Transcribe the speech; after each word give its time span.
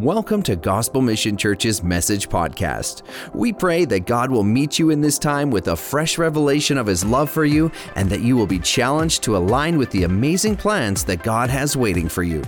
Welcome 0.00 0.42
to 0.42 0.56
Gospel 0.56 1.00
Mission 1.00 1.38
Church's 1.38 1.82
Message 1.82 2.28
Podcast. 2.28 3.00
We 3.32 3.50
pray 3.50 3.86
that 3.86 4.04
God 4.04 4.30
will 4.30 4.42
meet 4.42 4.78
you 4.78 4.90
in 4.90 5.00
this 5.00 5.18
time 5.18 5.50
with 5.50 5.68
a 5.68 5.76
fresh 5.76 6.18
revelation 6.18 6.76
of 6.76 6.86
His 6.86 7.02
love 7.02 7.30
for 7.30 7.46
you 7.46 7.72
and 7.94 8.10
that 8.10 8.20
you 8.20 8.36
will 8.36 8.46
be 8.46 8.58
challenged 8.58 9.22
to 9.22 9.38
align 9.38 9.78
with 9.78 9.90
the 9.92 10.02
amazing 10.02 10.54
plans 10.54 11.02
that 11.04 11.22
God 11.22 11.48
has 11.48 11.78
waiting 11.78 12.10
for 12.10 12.22
you. 12.22 12.42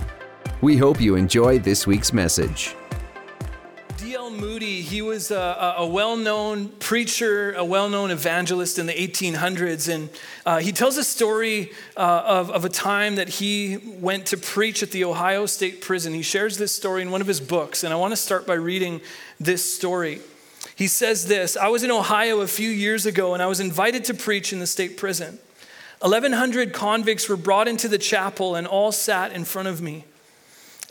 We 0.61 0.77
hope 0.77 1.01
you 1.01 1.15
enjoy 1.15 1.57
this 1.57 1.87
week's 1.87 2.13
message. 2.13 2.75
Moody, 4.39 4.81
he 4.81 5.01
was 5.01 5.31
a, 5.31 5.75
a 5.77 5.85
well 5.85 6.15
known 6.15 6.69
preacher, 6.69 7.51
a 7.53 7.65
well 7.65 7.89
known 7.89 8.09
evangelist 8.09 8.79
in 8.79 8.85
the 8.85 8.93
1800s. 8.93 9.93
And 9.93 10.09
uh, 10.45 10.59
he 10.59 10.71
tells 10.71 10.97
a 10.97 11.03
story 11.03 11.71
uh, 11.97 12.23
of, 12.25 12.49
of 12.49 12.63
a 12.63 12.69
time 12.69 13.15
that 13.15 13.27
he 13.27 13.77
went 13.99 14.27
to 14.27 14.37
preach 14.37 14.81
at 14.81 14.91
the 14.91 15.03
Ohio 15.03 15.45
State 15.45 15.81
Prison. 15.81 16.13
He 16.13 16.21
shares 16.21 16.57
this 16.57 16.71
story 16.71 17.01
in 17.01 17.11
one 17.11 17.19
of 17.19 17.27
his 17.27 17.41
books. 17.41 17.83
And 17.83 17.93
I 17.93 17.97
want 17.97 18.11
to 18.13 18.17
start 18.17 18.47
by 18.47 18.53
reading 18.53 19.01
this 19.39 19.73
story. 19.73 20.21
He 20.75 20.87
says 20.87 21.27
this 21.27 21.57
I 21.57 21.67
was 21.67 21.83
in 21.83 21.91
Ohio 21.91 22.39
a 22.39 22.47
few 22.47 22.69
years 22.69 23.05
ago 23.05 23.33
and 23.33 23.43
I 23.43 23.47
was 23.47 23.59
invited 23.59 24.05
to 24.05 24.13
preach 24.13 24.53
in 24.53 24.59
the 24.59 24.67
state 24.67 24.95
prison. 24.95 25.39
1,100 25.99 26.71
convicts 26.71 27.27
were 27.27 27.35
brought 27.35 27.67
into 27.67 27.89
the 27.89 27.97
chapel 27.97 28.55
and 28.55 28.65
all 28.65 28.93
sat 28.93 29.33
in 29.33 29.43
front 29.43 29.67
of 29.67 29.81
me. 29.81 30.05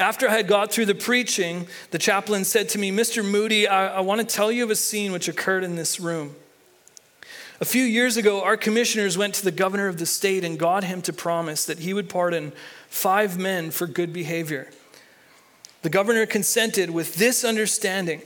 After 0.00 0.28
I 0.28 0.36
had 0.36 0.46
got 0.46 0.70
through 0.70 0.86
the 0.86 0.94
preaching, 0.94 1.66
the 1.90 1.98
chaplain 1.98 2.44
said 2.44 2.68
to 2.70 2.78
me, 2.78 2.92
Mr. 2.92 3.28
Moody, 3.28 3.66
I, 3.66 3.96
I 3.96 4.00
want 4.00 4.20
to 4.20 4.26
tell 4.26 4.52
you 4.52 4.62
of 4.62 4.70
a 4.70 4.76
scene 4.76 5.10
which 5.10 5.26
occurred 5.26 5.64
in 5.64 5.74
this 5.74 5.98
room. 5.98 6.36
A 7.60 7.64
few 7.64 7.82
years 7.82 8.16
ago, 8.16 8.44
our 8.44 8.56
commissioners 8.56 9.18
went 9.18 9.34
to 9.34 9.44
the 9.44 9.50
governor 9.50 9.88
of 9.88 9.98
the 9.98 10.06
state 10.06 10.44
and 10.44 10.56
got 10.56 10.84
him 10.84 11.02
to 11.02 11.12
promise 11.12 11.66
that 11.66 11.80
he 11.80 11.92
would 11.92 12.08
pardon 12.08 12.52
five 12.88 13.36
men 13.36 13.72
for 13.72 13.88
good 13.88 14.12
behavior. 14.12 14.70
The 15.82 15.90
governor 15.90 16.26
consented 16.26 16.90
with 16.90 17.16
this 17.16 17.44
understanding 17.44 18.22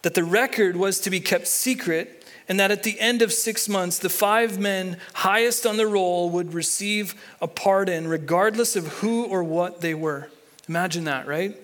that 0.00 0.14
the 0.14 0.24
record 0.24 0.76
was 0.76 0.98
to 1.00 1.10
be 1.10 1.20
kept 1.20 1.46
secret 1.46 2.24
and 2.48 2.58
that 2.58 2.70
at 2.70 2.84
the 2.84 2.98
end 2.98 3.20
of 3.20 3.34
six 3.34 3.68
months, 3.68 3.98
the 3.98 4.08
five 4.08 4.58
men 4.58 4.96
highest 5.12 5.66
on 5.66 5.76
the 5.76 5.86
roll 5.86 6.30
would 6.30 6.54
receive 6.54 7.14
a 7.42 7.48
pardon, 7.48 8.08
regardless 8.08 8.76
of 8.76 8.86
who 8.86 9.24
or 9.24 9.42
what 9.42 9.82
they 9.82 9.92
were. 9.92 10.30
Imagine 10.68 11.04
that, 11.04 11.26
right? 11.26 11.56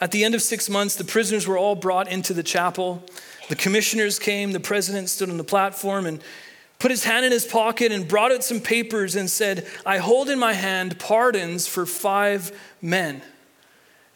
At 0.00 0.12
the 0.12 0.24
end 0.24 0.34
of 0.34 0.42
six 0.42 0.68
months, 0.68 0.94
the 0.94 1.04
prisoners 1.04 1.46
were 1.46 1.58
all 1.58 1.74
brought 1.74 2.10
into 2.10 2.32
the 2.32 2.42
chapel. 2.42 3.02
The 3.48 3.56
commissioners 3.56 4.18
came, 4.18 4.52
the 4.52 4.60
president 4.60 5.08
stood 5.08 5.30
on 5.30 5.38
the 5.38 5.44
platform 5.44 6.06
and 6.06 6.22
put 6.78 6.90
his 6.90 7.04
hand 7.04 7.26
in 7.26 7.32
his 7.32 7.44
pocket 7.44 7.90
and 7.90 8.06
brought 8.06 8.30
out 8.30 8.44
some 8.44 8.60
papers 8.60 9.16
and 9.16 9.28
said, 9.28 9.66
I 9.84 9.98
hold 9.98 10.28
in 10.28 10.38
my 10.38 10.52
hand 10.52 10.98
pardons 10.98 11.66
for 11.66 11.86
five 11.86 12.52
men. 12.80 13.22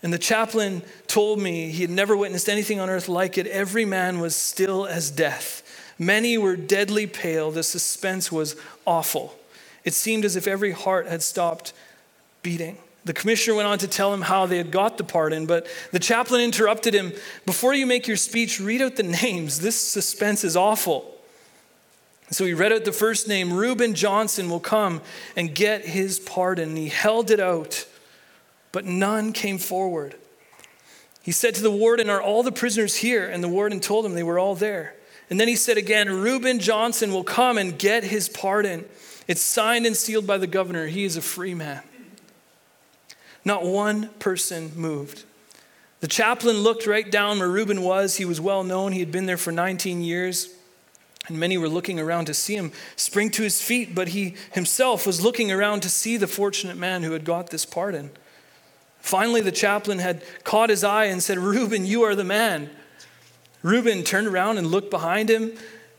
And 0.02 0.12
the 0.12 0.18
chaplain 0.18 0.82
told 1.06 1.40
me 1.40 1.70
he 1.70 1.82
had 1.82 1.90
never 1.90 2.16
witnessed 2.16 2.48
anything 2.48 2.80
on 2.80 2.90
earth 2.90 3.08
like 3.08 3.38
it. 3.38 3.46
Every 3.46 3.84
man 3.84 4.20
was 4.20 4.36
still 4.36 4.86
as 4.86 5.10
death. 5.10 5.62
Many 5.98 6.36
were 6.38 6.56
deadly 6.56 7.06
pale. 7.06 7.50
The 7.50 7.62
suspense 7.62 8.30
was 8.30 8.56
awful. 8.84 9.36
It 9.84 9.94
seemed 9.94 10.24
as 10.24 10.36
if 10.36 10.46
every 10.46 10.72
heart 10.72 11.06
had 11.06 11.22
stopped 11.22 11.72
beating. 12.42 12.78
The 13.04 13.12
commissioner 13.12 13.56
went 13.56 13.66
on 13.66 13.78
to 13.78 13.88
tell 13.88 14.14
him 14.14 14.22
how 14.22 14.46
they 14.46 14.58
had 14.58 14.70
got 14.70 14.96
the 14.96 15.04
pardon, 15.04 15.46
but 15.46 15.66
the 15.90 15.98
chaplain 15.98 16.40
interrupted 16.40 16.94
him. 16.94 17.12
Before 17.44 17.74
you 17.74 17.84
make 17.84 18.06
your 18.06 18.16
speech, 18.16 18.60
read 18.60 18.80
out 18.80 18.96
the 18.96 19.02
names. 19.02 19.60
This 19.60 19.76
suspense 19.76 20.44
is 20.44 20.56
awful. 20.56 21.08
So 22.30 22.44
he 22.44 22.54
read 22.54 22.72
out 22.72 22.84
the 22.84 22.92
first 22.92 23.28
name 23.28 23.52
Reuben 23.52 23.94
Johnson 23.94 24.48
will 24.48 24.60
come 24.60 25.02
and 25.36 25.54
get 25.54 25.84
his 25.84 26.18
pardon. 26.20 26.76
He 26.76 26.88
held 26.88 27.30
it 27.30 27.40
out, 27.40 27.86
but 28.70 28.84
none 28.84 29.32
came 29.32 29.58
forward. 29.58 30.14
He 31.22 31.32
said 31.32 31.54
to 31.56 31.62
the 31.62 31.70
warden, 31.70 32.08
Are 32.08 32.22
all 32.22 32.42
the 32.42 32.52
prisoners 32.52 32.96
here? 32.96 33.28
And 33.28 33.42
the 33.44 33.48
warden 33.48 33.80
told 33.80 34.06
him 34.06 34.14
they 34.14 34.22
were 34.22 34.38
all 34.38 34.54
there. 34.54 34.94
And 35.28 35.38
then 35.38 35.48
he 35.48 35.56
said 35.56 35.76
again, 35.76 36.08
Reuben 36.08 36.58
Johnson 36.58 37.12
will 37.12 37.24
come 37.24 37.58
and 37.58 37.78
get 37.78 38.04
his 38.04 38.28
pardon. 38.28 38.84
It's 39.28 39.42
signed 39.42 39.86
and 39.86 39.96
sealed 39.96 40.26
by 40.26 40.38
the 40.38 40.46
governor. 40.46 40.86
He 40.86 41.04
is 41.04 41.16
a 41.16 41.22
free 41.22 41.54
man. 41.54 41.82
Not 43.44 43.64
one 43.64 44.08
person 44.18 44.72
moved. 44.76 45.24
The 46.00 46.08
chaplain 46.08 46.58
looked 46.58 46.86
right 46.86 47.08
down 47.08 47.38
where 47.38 47.48
Reuben 47.48 47.82
was. 47.82 48.16
He 48.16 48.24
was 48.24 48.40
well 48.40 48.64
known, 48.64 48.92
he 48.92 49.00
had 49.00 49.12
been 49.12 49.26
there 49.26 49.36
for 49.36 49.52
19 49.52 50.02
years. 50.02 50.48
And 51.28 51.38
many 51.38 51.56
were 51.56 51.68
looking 51.68 52.00
around 52.00 52.24
to 52.24 52.34
see 52.34 52.56
him 52.56 52.72
spring 52.96 53.30
to 53.30 53.42
his 53.42 53.62
feet, 53.62 53.94
but 53.94 54.08
he 54.08 54.34
himself 54.52 55.06
was 55.06 55.22
looking 55.22 55.52
around 55.52 55.82
to 55.82 55.88
see 55.88 56.16
the 56.16 56.26
fortunate 56.26 56.76
man 56.76 57.04
who 57.04 57.12
had 57.12 57.24
got 57.24 57.50
this 57.50 57.64
pardon. 57.64 58.10
Finally, 58.98 59.40
the 59.40 59.52
chaplain 59.52 60.00
had 60.00 60.22
caught 60.42 60.70
his 60.70 60.82
eye 60.82 61.04
and 61.04 61.22
said, 61.22 61.38
Reuben, 61.38 61.86
you 61.86 62.02
are 62.02 62.16
the 62.16 62.24
man. 62.24 62.70
Reuben 63.62 64.02
turned 64.02 64.26
around 64.26 64.58
and 64.58 64.66
looked 64.66 64.90
behind 64.90 65.28
him 65.28 65.52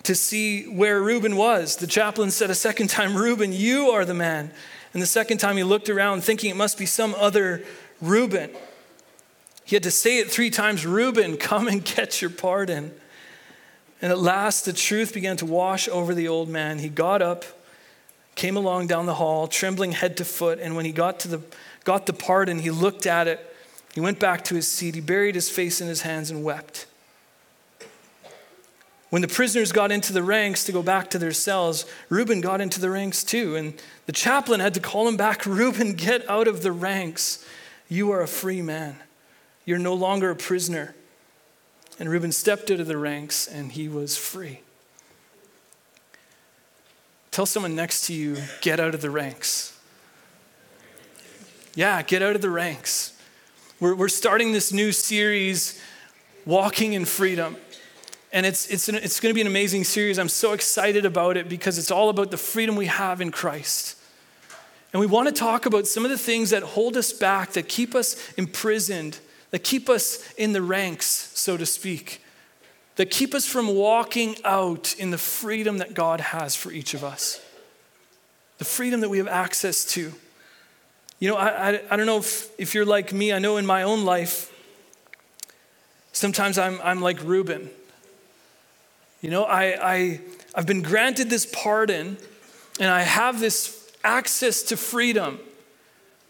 to 0.04 0.16
see 0.16 0.66
where 0.66 1.02
Reuben 1.02 1.38
was. 1.38 1.78
The 1.78 1.88
chaplain 1.88 2.30
said 2.30 2.50
a 2.50 2.56
second 2.56 2.90
time, 2.90 3.16
Reuben, 3.16 3.54
you 3.54 3.92
are 3.92 4.04
the 4.04 4.14
man. 4.14 4.52
And 4.94 5.02
the 5.02 5.08
second 5.08 5.40
time 5.40 5.58
he 5.58 5.64
looked 5.64 5.90
around 5.90 6.24
thinking 6.24 6.50
it 6.50 6.56
must 6.56 6.78
be 6.78 6.86
some 6.86 7.16
other 7.16 7.64
Reuben. 8.02 8.52
He 9.66 9.76
had 9.76 9.84
to 9.84 9.92
say 9.92 10.20
it 10.20 10.30
three 10.30 10.50
times 10.50 10.86
Reuben, 10.86 11.38
come 11.38 11.68
and 11.68 11.84
get 11.84 12.22
your 12.22 12.30
pardon. 12.30 12.94
And 14.02 14.12
at 14.12 14.20
last, 14.20 14.66
the 14.66 14.74
truth 14.74 15.14
began 15.14 15.38
to 15.38 15.46
wash 15.46 15.88
over 15.88 16.14
the 16.14 16.28
old 16.28 16.50
man. 16.50 16.80
He 16.80 16.90
got 16.90 17.22
up, 17.22 17.46
came 18.36 18.58
along 18.58 18.88
down 18.88 19.06
the 19.06 19.14
hall, 19.14 19.48
trembling 19.48 19.94
head 19.94 20.18
to 20.18 20.26
foot. 20.26 20.60
And 20.60 20.76
when 20.76 20.84
he 20.86 20.92
got, 20.92 21.22
to 21.22 21.30
the, 21.30 21.42
got 21.86 22.06
the 22.06 22.14
pardon, 22.14 22.60
he 22.60 22.70
looked 22.70 23.06
at 23.08 23.30
it. 23.30 23.56
He 23.94 24.02
went 24.02 24.20
back 24.20 24.44
to 24.46 24.56
his 24.56 24.70
seat. 24.70 24.96
He 24.96 25.02
buried 25.02 25.36
his 25.36 25.50
face 25.50 25.80
in 25.80 25.88
his 25.88 26.02
hands 26.02 26.30
and 26.30 26.44
wept. 26.44 26.86
When 29.14 29.22
the 29.22 29.28
prisoners 29.28 29.72
got 29.72 29.92
into 29.92 30.12
the 30.12 30.24
ranks 30.24 30.64
to 30.64 30.72
go 30.72 30.82
back 30.82 31.12
to 31.12 31.20
their 31.20 31.34
cells, 31.34 31.86
Reuben 32.10 32.42
got 32.42 32.62
into 32.62 32.82
the 32.82 32.90
ranks 32.90 33.24
too. 33.24 33.56
And 33.56 33.80
the 34.08 34.12
chaplain 34.12 34.60
had 34.60 34.74
to 34.74 34.80
call 34.80 35.08
him 35.08 35.18
back 35.18 35.46
Reuben, 35.46 35.94
get 35.94 36.28
out 36.28 36.48
of 36.48 36.64
the 36.64 36.72
ranks. 36.72 37.46
You 37.88 38.10
are 38.10 38.22
a 38.22 38.28
free 38.28 38.64
man. 38.64 38.96
You're 39.66 39.78
no 39.78 39.94
longer 39.94 40.32
a 40.32 40.36
prisoner. 40.36 40.96
And 42.00 42.10
Reuben 42.10 42.32
stepped 42.32 42.72
out 42.72 42.80
of 42.80 42.88
the 42.88 42.98
ranks 42.98 43.46
and 43.46 43.74
he 43.74 43.88
was 43.88 44.18
free. 44.18 44.62
Tell 47.30 47.46
someone 47.46 47.76
next 47.76 48.08
to 48.08 48.16
you, 48.16 48.38
get 48.62 48.80
out 48.80 48.96
of 48.96 49.02
the 49.02 49.12
ranks. 49.12 49.80
Yeah, 51.76 52.02
get 52.02 52.24
out 52.24 52.36
of 52.36 52.42
the 52.42 52.50
ranks. 52.50 53.16
We're, 53.80 53.94
we're 53.94 54.08
starting 54.08 54.54
this 54.54 54.74
new 54.74 54.92
series, 54.92 55.80
Walking 56.48 56.94
in 56.94 57.06
Freedom. 57.06 57.58
And 58.34 58.48
it's, 58.48 58.66
it's, 58.68 58.90
an, 58.90 58.96
it's 58.96 59.20
going 59.20 59.30
to 59.30 59.36
be 59.36 59.42
an 59.42 59.48
amazing 59.48 59.84
series. 59.84 60.18
I'm 60.18 60.28
so 60.28 60.54
excited 60.54 61.06
about 61.06 61.38
it 61.38 61.48
because 61.48 61.78
it's 61.78 61.92
all 61.92 62.10
about 62.10 62.32
the 62.32 62.38
freedom 62.38 62.76
we 62.76 62.88
have 62.88 63.22
in 63.22 63.30
Christ. 63.30 63.96
And 64.92 65.00
we 65.00 65.06
want 65.06 65.28
to 65.28 65.34
talk 65.34 65.68
about 65.68 65.86
some 65.86 66.04
of 66.04 66.10
the 66.10 66.18
things 66.18 66.50
that 66.50 66.64
hold 66.64 66.98
us 66.98 67.14
back, 67.14 67.52
that 67.52 67.70
keep 67.70 67.94
us 67.94 68.34
imprisoned, 68.34 69.20
that 69.52 69.60
keep 69.60 69.88
us 69.88 70.34
in 70.34 70.54
the 70.54 70.64
ranks, 70.64 71.06
so 71.06 71.58
to 71.58 71.66
speak, 71.66 72.24
that 72.96 73.12
keep 73.12 73.36
us 73.36 73.46
from 73.46 73.68
walking 73.68 74.36
out 74.44 74.96
in 74.98 75.12
the 75.12 75.18
freedom 75.20 75.78
that 75.78 75.94
God 75.94 76.20
has 76.20 76.56
for 76.56 76.72
each 76.72 76.96
of 76.96 77.04
us, 77.04 77.40
the 78.58 78.66
freedom 78.66 79.02
that 79.02 79.10
we 79.10 79.20
have 79.20 79.28
access 79.28 79.86
to. 79.86 80.12
You 81.20 81.30
know, 81.30 81.36
I, 81.36 81.70
I, 81.70 81.82
I 81.92 81.96
don't 81.96 82.08
know 82.08 82.18
if, 82.18 82.50
if 82.60 82.74
you're 82.74 82.86
like 82.86 83.14
me, 83.14 83.32
I 83.32 83.38
know 83.38 83.58
in 83.58 83.66
my 83.68 83.84
own 83.84 84.06
life, 84.06 84.52
sometimes 86.14 86.58
I'm, 86.58 86.80
I'm 86.84 87.00
like 87.00 87.24
Reuben. 87.24 87.70
You 89.24 89.30
know, 89.30 89.46
I, 89.46 89.94
I, 89.94 90.22
I've 90.54 90.68
been 90.68 90.82
granted 90.82 91.30
this 91.30 91.46
pardon 91.46 92.18
and 92.78 92.90
I 92.90 93.04
have 93.04 93.40
this 93.40 93.90
access 94.04 94.64
to 94.64 94.76
freedom. 94.76 95.40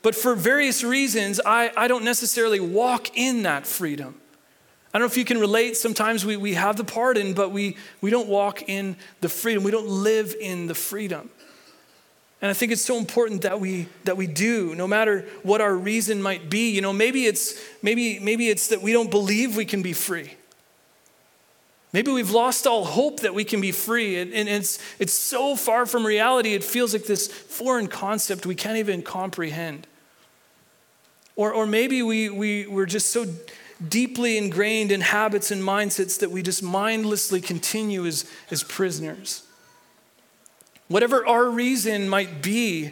But 0.03 0.13
for 0.13 0.35
various 0.35 0.83
reasons, 0.83 1.41
I, 1.43 1.71
I 1.75 1.87
don't 1.87 2.03
necessarily 2.03 2.59
walk 2.59 3.17
in 3.17 3.43
that 3.43 3.65
freedom. 3.65 4.21
I 4.93 4.99
don't 4.99 5.07
know 5.07 5.11
if 5.11 5.17
you 5.17 5.25
can 5.25 5.39
relate. 5.39 5.75
Sometimes 5.75 6.23
we, 6.23 6.37
we 6.37 6.53
have 6.53 6.77
the 6.77 6.83
pardon, 6.83 7.33
but 7.33 7.49
we, 7.49 7.77
we 7.99 8.11
don't 8.11 8.29
walk 8.29 8.69
in 8.69 8.95
the 9.21 9.29
freedom. 9.29 9.63
We 9.63 9.71
don't 9.71 9.87
live 9.89 10.35
in 10.39 10.67
the 10.67 10.75
freedom. 10.75 11.31
And 12.43 12.51
I 12.51 12.53
think 12.53 12.71
it's 12.71 12.85
so 12.85 12.97
important 12.99 13.41
that 13.41 13.59
we 13.59 13.87
that 14.03 14.17
we 14.17 14.27
do, 14.27 14.75
no 14.75 14.85
matter 14.85 15.21
what 15.43 15.61
our 15.61 15.73
reason 15.73 16.21
might 16.21 16.49
be. 16.49 16.71
You 16.71 16.81
know, 16.81 16.91
maybe 16.91 17.25
it's 17.25 17.57
maybe 17.81 18.19
maybe 18.19 18.49
it's 18.49 18.67
that 18.67 18.81
we 18.81 18.91
don't 18.91 19.09
believe 19.09 19.55
we 19.55 19.63
can 19.63 19.81
be 19.81 19.93
free. 19.93 20.33
Maybe 21.93 22.11
we've 22.11 22.31
lost 22.31 22.65
all 22.65 22.85
hope 22.85 23.19
that 23.19 23.35
we 23.35 23.43
can 23.43 23.61
be 23.61 23.71
free. 23.71 24.19
And, 24.19 24.33
it's, 24.33 24.79
it's 24.97 25.13
so 25.13 25.55
far 25.55 25.85
from 25.85 26.05
reality, 26.05 26.55
it 26.55 26.63
feels 26.63 26.93
like 26.93 27.05
this 27.05 27.27
foreign 27.27 27.87
concept 27.87 28.47
we 28.47 28.55
can't 28.55 28.77
even 28.77 29.03
comprehend. 29.03 29.85
Or, 31.35 31.53
or 31.53 31.67
maybe 31.67 32.01
we, 32.01 32.29
we, 32.29 32.65
we're 32.65 32.87
just 32.87 33.11
so 33.11 33.27
deeply 33.87 34.37
ingrained 34.37 34.91
in 34.91 35.01
habits 35.01 35.51
and 35.51 35.61
mindsets 35.61 36.19
that 36.19 36.31
we 36.31 36.41
just 36.41 36.63
mindlessly 36.63 37.41
continue 37.41 38.05
as, 38.07 38.25
as 38.49 38.63
prisoners. 38.63 39.43
Whatever 40.87 41.25
our 41.27 41.49
reason 41.49 42.09
might 42.09 42.41
be 42.41 42.91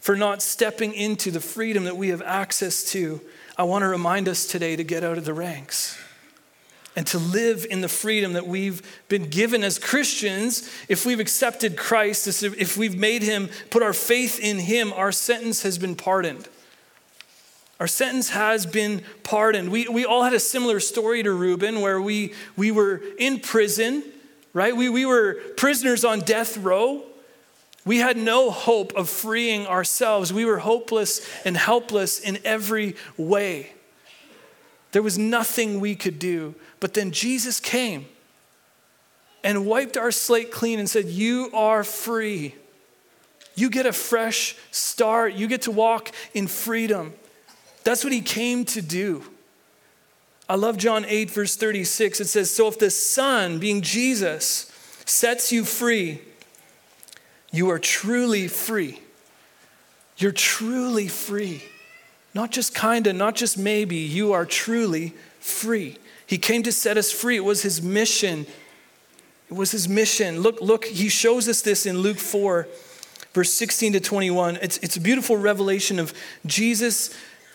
for 0.00 0.16
not 0.16 0.42
stepping 0.42 0.92
into 0.92 1.30
the 1.30 1.40
freedom 1.40 1.84
that 1.84 1.96
we 1.96 2.08
have 2.08 2.20
access 2.20 2.84
to, 2.92 3.22
I 3.56 3.62
want 3.62 3.82
to 3.82 3.88
remind 3.88 4.28
us 4.28 4.46
today 4.46 4.76
to 4.76 4.84
get 4.84 5.02
out 5.02 5.16
of 5.16 5.24
the 5.24 5.32
ranks 5.32 5.98
and 6.96 7.06
to 7.08 7.18
live 7.18 7.66
in 7.68 7.80
the 7.80 7.88
freedom 7.88 8.34
that 8.34 8.46
we've 8.46 8.80
been 9.08 9.28
given 9.28 9.64
as 9.64 9.78
Christians. 9.78 10.70
If 10.88 11.04
we've 11.04 11.20
accepted 11.20 11.76
Christ, 11.76 12.42
if 12.42 12.76
we've 12.76 12.96
made 12.96 13.22
him, 13.22 13.48
put 13.70 13.82
our 13.82 13.92
faith 13.92 14.38
in 14.38 14.58
him, 14.58 14.92
our 14.92 15.12
sentence 15.12 15.62
has 15.62 15.78
been 15.78 15.96
pardoned. 15.96 16.48
Our 17.80 17.88
sentence 17.88 18.30
has 18.30 18.66
been 18.66 19.02
pardoned. 19.24 19.70
We, 19.70 19.88
we 19.88 20.04
all 20.04 20.22
had 20.22 20.34
a 20.34 20.40
similar 20.40 20.78
story 20.78 21.22
to 21.24 21.32
Reuben 21.32 21.80
where 21.80 22.00
we, 22.00 22.32
we 22.56 22.70
were 22.70 23.02
in 23.18 23.40
prison, 23.40 24.04
right? 24.52 24.76
We, 24.76 24.88
we 24.88 25.04
were 25.04 25.34
prisoners 25.56 26.04
on 26.04 26.20
death 26.20 26.56
row. 26.56 27.02
We 27.84 27.98
had 27.98 28.16
no 28.16 28.50
hope 28.50 28.94
of 28.94 29.10
freeing 29.10 29.66
ourselves. 29.66 30.32
We 30.32 30.44
were 30.44 30.58
hopeless 30.58 31.28
and 31.44 31.56
helpless 31.56 32.20
in 32.20 32.38
every 32.44 32.94
way. 33.18 33.73
There 34.94 35.02
was 35.02 35.18
nothing 35.18 35.80
we 35.80 35.96
could 35.96 36.20
do. 36.20 36.54
But 36.78 36.94
then 36.94 37.10
Jesus 37.10 37.58
came 37.58 38.06
and 39.42 39.66
wiped 39.66 39.96
our 39.96 40.12
slate 40.12 40.52
clean 40.52 40.78
and 40.78 40.88
said, 40.88 41.06
You 41.06 41.50
are 41.52 41.82
free. 41.82 42.54
You 43.56 43.70
get 43.70 43.86
a 43.86 43.92
fresh 43.92 44.54
start. 44.70 45.34
You 45.34 45.48
get 45.48 45.62
to 45.62 45.72
walk 45.72 46.12
in 46.32 46.46
freedom. 46.46 47.12
That's 47.82 48.04
what 48.04 48.12
he 48.12 48.20
came 48.20 48.64
to 48.66 48.80
do. 48.80 49.24
I 50.48 50.54
love 50.54 50.76
John 50.76 51.04
8, 51.04 51.28
verse 51.28 51.56
36. 51.56 52.20
It 52.20 52.26
says, 52.26 52.52
So 52.52 52.68
if 52.68 52.78
the 52.78 52.88
Son, 52.88 53.58
being 53.58 53.82
Jesus, 53.82 54.70
sets 55.06 55.50
you 55.50 55.64
free, 55.64 56.22
you 57.50 57.68
are 57.68 57.80
truly 57.80 58.46
free. 58.46 59.00
You're 60.18 60.30
truly 60.30 61.08
free. 61.08 61.64
Not 62.34 62.50
just 62.50 62.74
kinda, 62.74 63.12
not 63.12 63.36
just 63.36 63.56
maybe, 63.56 63.96
you 63.96 64.32
are 64.32 64.44
truly 64.44 65.14
free. 65.40 65.98
He 66.26 66.38
came 66.38 66.62
to 66.64 66.72
set 66.72 66.96
us 66.96 67.12
free. 67.12 67.36
It 67.36 67.44
was 67.44 67.62
his 67.62 67.80
mission. 67.80 68.46
It 69.48 69.54
was 69.54 69.70
his 69.70 69.88
mission. 69.88 70.40
Look, 70.40 70.60
look, 70.60 70.84
he 70.84 71.08
shows 71.08 71.48
us 71.48 71.62
this 71.62 71.86
in 71.86 71.98
Luke 71.98 72.18
4, 72.18 72.66
verse 73.32 73.52
16 73.52 73.92
to 73.92 74.00
21. 74.00 74.58
It's, 74.60 74.78
it's 74.78 74.96
a 74.96 75.00
beautiful 75.00 75.36
revelation 75.36 75.98
of 75.98 76.12
Jesus 76.44 77.14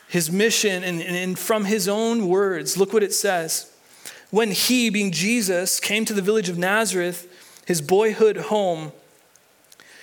his 0.10 0.31
mission, 0.31 0.84
and, 0.84 1.02
and 1.02 1.38
from 1.38 1.66
his 1.66 1.88
own 1.88 2.28
words, 2.28 2.76
look 2.78 2.92
what 2.92 3.04
it 3.04 3.14
says. 3.14 3.72
When 4.31 4.50
he, 4.50 4.90
being 4.90 5.12
Jesus, 5.12 5.80
came 5.80 6.04
to 6.06 6.14
the 6.14 6.22
village 6.22 6.50
of 6.50 6.58
Nazareth, 6.58 7.28
his 7.68 7.80
boyhood 7.80 8.38
home, 8.38 8.92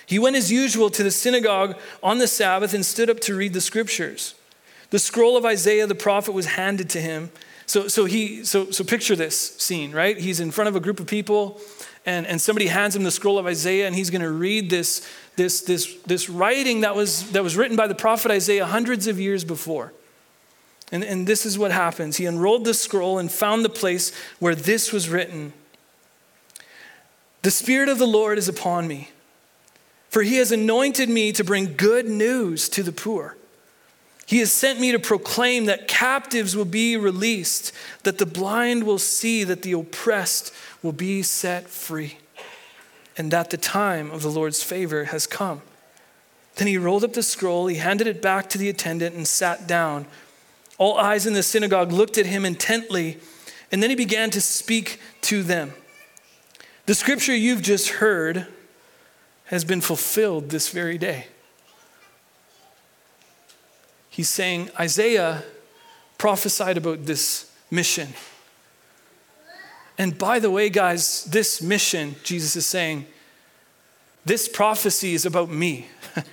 he 0.05 0.17
went 0.17 0.37
as 0.37 0.49
usual 0.49 0.89
to 0.91 1.03
the 1.03 1.11
synagogue 1.11 1.75
on 2.01 2.19
the 2.19 2.27
Sabbath 2.27 2.73
and 2.73 2.85
stood 2.85 3.09
up 3.09 3.19
to 3.19 3.35
read 3.35 3.51
the 3.51 3.59
scriptures. 3.59 4.33
The 4.89 4.99
scroll 4.99 5.35
of 5.37 5.45
Isaiah 5.45 5.87
the 5.87 5.95
prophet 5.95 6.31
was 6.31 6.45
handed 6.45 6.89
to 6.91 7.01
him. 7.01 7.29
So, 7.65 7.89
so, 7.89 8.05
he, 8.05 8.45
so, 8.45 8.71
so 8.71 8.83
picture 8.83 9.15
this 9.15 9.57
scene, 9.57 9.91
right? 9.91 10.17
He's 10.17 10.39
in 10.39 10.51
front 10.51 10.69
of 10.69 10.75
a 10.77 10.79
group 10.79 11.01
of 11.01 11.07
people, 11.07 11.59
and, 12.05 12.25
and 12.25 12.39
somebody 12.39 12.67
hands 12.67 12.95
him 12.95 13.03
the 13.03 13.11
scroll 13.11 13.37
of 13.37 13.45
Isaiah, 13.45 13.87
and 13.87 13.95
he's 13.95 14.09
going 14.09 14.21
to 14.21 14.31
read 14.31 14.69
this, 14.69 15.05
this, 15.35 15.61
this, 15.61 15.95
this 16.05 16.29
writing 16.29 16.81
that 16.81 16.95
was, 16.95 17.31
that 17.31 17.43
was 17.43 17.57
written 17.57 17.75
by 17.75 17.87
the 17.87 17.95
prophet 17.95 18.31
Isaiah 18.31 18.65
hundreds 18.65 19.07
of 19.07 19.19
years 19.19 19.43
before. 19.43 19.91
And, 20.91 21.03
and 21.03 21.27
this 21.27 21.45
is 21.45 21.59
what 21.59 21.71
happens. 21.71 22.15
He 22.17 22.25
unrolled 22.25 22.63
the 22.63 22.73
scroll 22.73 23.19
and 23.19 23.29
found 23.29 23.65
the 23.65 23.69
place 23.69 24.13
where 24.39 24.55
this 24.55 24.93
was 24.93 25.09
written 25.09 25.53
The 27.41 27.51
Spirit 27.51 27.89
of 27.89 27.99
the 27.99 28.07
Lord 28.07 28.37
is 28.37 28.47
upon 28.47 28.87
me, 28.87 29.11
for 30.09 30.23
he 30.23 30.37
has 30.37 30.53
anointed 30.53 31.09
me 31.09 31.33
to 31.33 31.43
bring 31.43 31.75
good 31.75 32.07
news 32.07 32.69
to 32.69 32.83
the 32.83 32.93
poor. 32.93 33.36
He 34.27 34.39
has 34.39 34.51
sent 34.51 34.81
me 34.81 34.91
to 34.91 34.99
proclaim 34.99 35.65
that 35.65 35.87
captives 35.87 36.53
will 36.53 36.65
be 36.65 36.97
released, 36.97 37.71
that 38.03 38.17
the 38.17 38.25
blind 38.25 38.83
will 38.83 38.99
see, 38.99 39.45
that 39.45 39.61
the 39.61 39.71
oppressed 39.71 40.53
will 40.83 40.91
be 40.91 41.23
set 41.23 41.69
free, 41.69 42.17
and 43.17 43.31
that 43.31 43.51
the 43.51 43.57
time 43.57 44.11
of 44.11 44.23
the 44.23 44.29
Lord's 44.29 44.61
favor 44.61 45.05
has 45.05 45.27
come. 45.27 45.61
Then 46.57 46.67
he 46.67 46.77
rolled 46.77 47.05
up 47.05 47.13
the 47.13 47.23
scroll, 47.23 47.67
he 47.67 47.77
handed 47.77 48.05
it 48.05 48.21
back 48.21 48.49
to 48.49 48.57
the 48.57 48.67
attendant, 48.67 49.15
and 49.15 49.25
sat 49.25 49.65
down. 49.65 50.05
All 50.77 50.97
eyes 50.97 51.25
in 51.25 51.31
the 51.31 51.41
synagogue 51.41 51.93
looked 51.93 52.17
at 52.17 52.25
him 52.25 52.43
intently, 52.43 53.19
and 53.71 53.81
then 53.81 53.89
he 53.89 53.95
began 53.95 54.29
to 54.31 54.41
speak 54.41 54.99
to 55.21 55.41
them. 55.41 55.71
The 56.85 56.95
scripture 56.95 57.33
you've 57.33 57.61
just 57.61 57.87
heard 57.89 58.47
has 59.45 59.63
been 59.63 59.79
fulfilled 59.79 60.49
this 60.49 60.67
very 60.67 60.97
day. 60.97 61.27
He's 64.17 64.29
saying 64.29 64.71
Isaiah 64.79 65.43
prophesied 66.17 66.75
about 66.75 67.05
this 67.05 67.51
mission. 67.69 68.15
And 69.95 70.17
by 70.17 70.39
the 70.39 70.49
way, 70.49 70.71
guys, 70.71 71.25
this 71.25 71.61
mission, 71.61 72.15
Jesus 72.23 72.55
is 72.55 72.65
saying, 72.65 73.05
this 74.25 74.49
prophecy 74.49 75.13
is 75.13 75.27
about 75.27 75.51
me. 75.51 75.85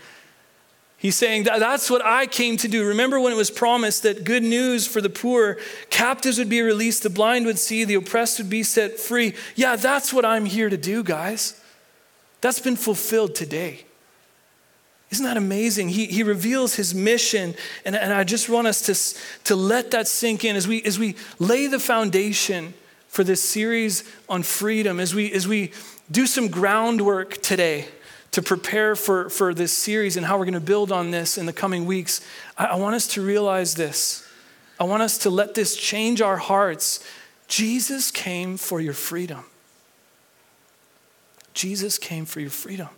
He's 0.97 1.15
saying 1.15 1.43
that 1.43 1.59
that's 1.59 1.91
what 1.91 2.03
I 2.03 2.25
came 2.27 2.57
to 2.57 2.69
do. 2.69 2.89
Remember 2.89 3.21
when 3.21 3.35
it 3.35 3.37
was 3.37 3.51
promised 3.51 4.03
that 4.05 4.25
good 4.25 4.43
news 4.43 4.87
for 4.87 5.03
the 5.03 5.11
poor, 5.11 5.59
captives 5.91 6.39
would 6.39 6.49
be 6.49 6.63
released, 6.63 7.03
the 7.03 7.11
blind 7.11 7.45
would 7.45 7.59
see, 7.59 7.85
the 7.85 7.97
oppressed 7.97 8.39
would 8.39 8.49
be 8.49 8.63
set 8.63 8.99
free. 8.99 9.35
Yeah, 9.57 9.77
that's 9.77 10.11
what 10.11 10.25
I'm 10.25 10.47
here 10.47 10.71
to 10.71 10.79
do, 10.79 11.03
guys. 11.03 11.61
That's 12.41 12.61
been 12.61 12.77
fulfilled 12.77 13.35
today. 13.35 13.85
Isn't 15.15 15.27
that 15.27 15.37
amazing? 15.37 15.91
He, 15.91 16.07
he 16.07 16.25
reveals 16.25 16.75
his 16.75 16.93
mission, 16.93 17.55
and, 17.85 17.95
and 17.95 18.13
I 18.13 18.25
just 18.25 18.49
want 18.49 18.67
us 18.67 18.83
to, 18.83 19.45
to 19.45 19.55
let 19.55 19.93
that 19.93 20.09
sink 20.09 20.45
in 20.45 20.57
as 20.57 20.67
we, 20.67 20.83
as 20.83 20.99
we 20.99 21.15
lay 21.39 21.69
the 21.69 21.79
foundation 21.79 22.75
for 23.07 23.23
this 23.23 23.41
series 23.41 24.03
on 24.29 24.43
freedom, 24.43 24.99
as 24.99 25.15
we, 25.15 25.31
as 25.31 25.47
we 25.47 25.71
do 26.11 26.27
some 26.27 26.49
groundwork 26.49 27.41
today 27.43 27.87
to 28.33 28.43
prepare 28.43 28.97
for, 28.97 29.31
for 29.31 29.55
this 29.55 29.73
series 29.73 30.17
and 30.17 30.27
how 30.27 30.37
we're 30.37 30.47
going 30.47 30.55
to 30.55 30.59
build 30.59 30.91
on 30.91 31.13
this 31.13 31.39
in 31.39 31.47
the 31.47 31.53
coming 31.53 31.87
weeks, 31.87 32.21
I, 32.59 32.65
I 32.65 32.75
want 32.75 32.97
us 32.97 33.07
to 33.15 33.23
realize 33.23 33.77
this. 33.77 34.29
I 34.81 34.83
want 34.83 35.05
us 35.05 35.17
to 35.19 35.31
let 35.31 35.55
this 35.55 35.77
change 35.77 36.23
our 36.23 36.39
hearts. 36.39 37.07
Jesus 37.47 38.11
came 38.11 38.57
for 38.57 38.81
your 38.81 38.95
freedom. 38.95 39.45
Jesus 41.53 41.99
came 41.99 42.25
for 42.25 42.41
your 42.41 42.51
freedom. 42.51 42.89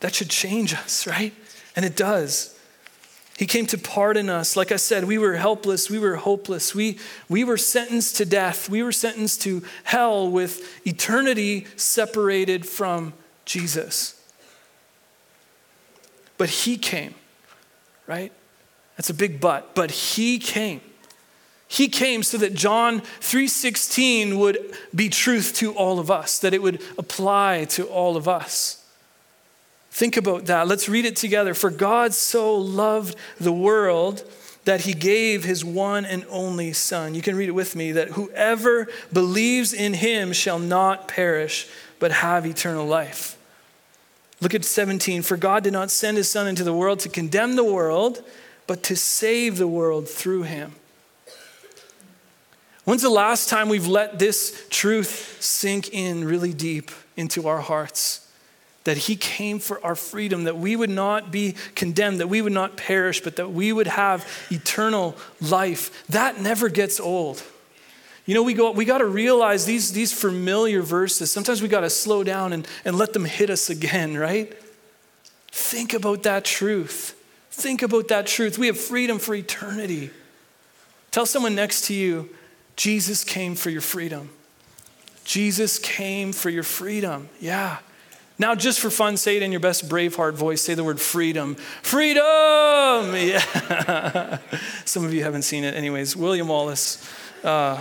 That 0.00 0.14
should 0.14 0.30
change 0.30 0.74
us, 0.74 1.06
right? 1.06 1.34
And 1.76 1.84
it 1.84 1.96
does. 1.96 2.58
He 3.40 3.46
came 3.46 3.66
to 3.68 3.78
pardon 3.78 4.28
us. 4.28 4.54
Like 4.54 4.70
I 4.70 4.76
said, 4.76 5.04
we 5.04 5.16
were 5.16 5.36
helpless, 5.36 5.88
we 5.88 5.98
were 5.98 6.16
hopeless, 6.16 6.74
we, 6.74 6.98
we 7.28 7.42
were 7.42 7.56
sentenced 7.56 8.16
to 8.16 8.26
death, 8.26 8.68
we 8.68 8.82
were 8.82 8.92
sentenced 8.92 9.40
to 9.42 9.62
hell 9.84 10.30
with 10.30 10.86
eternity 10.86 11.66
separated 11.76 12.66
from 12.66 13.14
Jesus. 13.46 14.22
But 16.36 16.50
he 16.50 16.76
came, 16.76 17.14
right? 18.06 18.30
That's 18.98 19.08
a 19.08 19.14
big 19.14 19.40
but, 19.40 19.74
but 19.74 19.90
he 19.90 20.38
came. 20.38 20.82
He 21.66 21.88
came 21.88 22.22
so 22.22 22.36
that 22.36 22.52
John 22.52 23.00
3:16 23.20 24.38
would 24.38 24.76
be 24.94 25.08
truth 25.08 25.54
to 25.56 25.72
all 25.72 25.98
of 25.98 26.10
us, 26.10 26.38
that 26.40 26.52
it 26.52 26.60
would 26.60 26.82
apply 26.98 27.64
to 27.70 27.84
all 27.84 28.18
of 28.18 28.28
us. 28.28 28.79
Think 29.90 30.16
about 30.16 30.46
that. 30.46 30.68
Let's 30.68 30.88
read 30.88 31.04
it 31.04 31.16
together. 31.16 31.54
For 31.54 31.70
God 31.70 32.14
so 32.14 32.56
loved 32.56 33.16
the 33.38 33.52
world 33.52 34.24
that 34.64 34.82
he 34.82 34.92
gave 34.92 35.44
his 35.44 35.64
one 35.64 36.04
and 36.04 36.24
only 36.28 36.72
son. 36.72 37.14
You 37.14 37.22
can 37.22 37.34
read 37.34 37.48
it 37.48 37.52
with 37.52 37.74
me 37.74 37.92
that 37.92 38.10
whoever 38.10 38.88
believes 39.12 39.72
in 39.72 39.94
him 39.94 40.32
shall 40.32 40.58
not 40.58 41.08
perish 41.08 41.68
but 41.98 42.12
have 42.12 42.46
eternal 42.46 42.86
life. 42.86 43.36
Look 44.40 44.54
at 44.54 44.64
17. 44.64 45.22
For 45.22 45.36
God 45.36 45.62
did 45.62 45.72
not 45.72 45.90
send 45.90 46.16
his 46.16 46.28
Son 46.28 46.46
into 46.46 46.64
the 46.64 46.72
world 46.72 47.00
to 47.00 47.08
condemn 47.08 47.56
the 47.56 47.64
world, 47.64 48.24
but 48.66 48.82
to 48.84 48.96
save 48.96 49.58
the 49.58 49.68
world 49.68 50.08
through 50.08 50.44
him. 50.44 50.72
When's 52.84 53.02
the 53.02 53.10
last 53.10 53.48
time 53.48 53.68
we've 53.68 53.86
let 53.86 54.18
this 54.18 54.66
truth 54.70 55.36
sink 55.40 55.90
in 55.92 56.24
really 56.24 56.54
deep 56.54 56.90
into 57.16 57.46
our 57.46 57.60
hearts? 57.60 58.26
That 58.84 58.96
he 58.96 59.16
came 59.16 59.58
for 59.58 59.84
our 59.84 59.94
freedom, 59.94 60.44
that 60.44 60.56
we 60.56 60.74
would 60.74 60.90
not 60.90 61.30
be 61.30 61.54
condemned, 61.74 62.20
that 62.20 62.28
we 62.28 62.40
would 62.40 62.52
not 62.52 62.76
perish, 62.76 63.20
but 63.20 63.36
that 63.36 63.52
we 63.52 63.72
would 63.72 63.86
have 63.86 64.26
eternal 64.50 65.16
life. 65.40 66.06
That 66.08 66.40
never 66.40 66.68
gets 66.68 66.98
old. 66.98 67.42
You 68.26 68.34
know, 68.34 68.42
we, 68.42 68.54
go, 68.54 68.70
we 68.70 68.84
got 68.84 68.98
to 68.98 69.06
realize 69.06 69.64
these, 69.66 69.92
these 69.92 70.12
familiar 70.12 70.82
verses. 70.82 71.30
Sometimes 71.30 71.60
we 71.60 71.68
got 71.68 71.80
to 71.80 71.90
slow 71.90 72.22
down 72.22 72.52
and, 72.52 72.66
and 72.84 72.96
let 72.96 73.12
them 73.12 73.24
hit 73.24 73.50
us 73.50 73.68
again, 73.70 74.16
right? 74.16 74.56
Think 75.50 75.94
about 75.94 76.22
that 76.22 76.44
truth. 76.44 77.16
Think 77.50 77.82
about 77.82 78.08
that 78.08 78.26
truth. 78.26 78.56
We 78.56 78.68
have 78.68 78.78
freedom 78.78 79.18
for 79.18 79.34
eternity. 79.34 80.10
Tell 81.10 81.26
someone 81.26 81.54
next 81.54 81.86
to 81.86 81.94
you, 81.94 82.30
Jesus 82.76 83.24
came 83.24 83.56
for 83.56 83.68
your 83.68 83.80
freedom. 83.80 84.30
Jesus 85.24 85.78
came 85.78 86.32
for 86.32 86.50
your 86.50 86.62
freedom. 86.62 87.28
Yeah. 87.40 87.78
Now, 88.40 88.54
just 88.54 88.80
for 88.80 88.88
fun, 88.88 89.18
say 89.18 89.36
it 89.36 89.42
in 89.42 89.52
your 89.52 89.60
best 89.60 89.86
Braveheart 89.86 90.32
voice. 90.32 90.62
Say 90.62 90.72
the 90.72 90.82
word 90.82 90.98
freedom. 90.98 91.56
Freedom! 91.82 92.24
Yeah. 93.14 94.38
Some 94.86 95.04
of 95.04 95.12
you 95.12 95.22
haven't 95.22 95.42
seen 95.42 95.62
it. 95.62 95.74
Anyways, 95.74 96.16
William 96.16 96.48
Wallace. 96.48 97.06
Uh, 97.44 97.76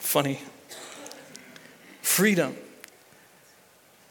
funny. 0.00 0.40
Freedom. 2.00 2.56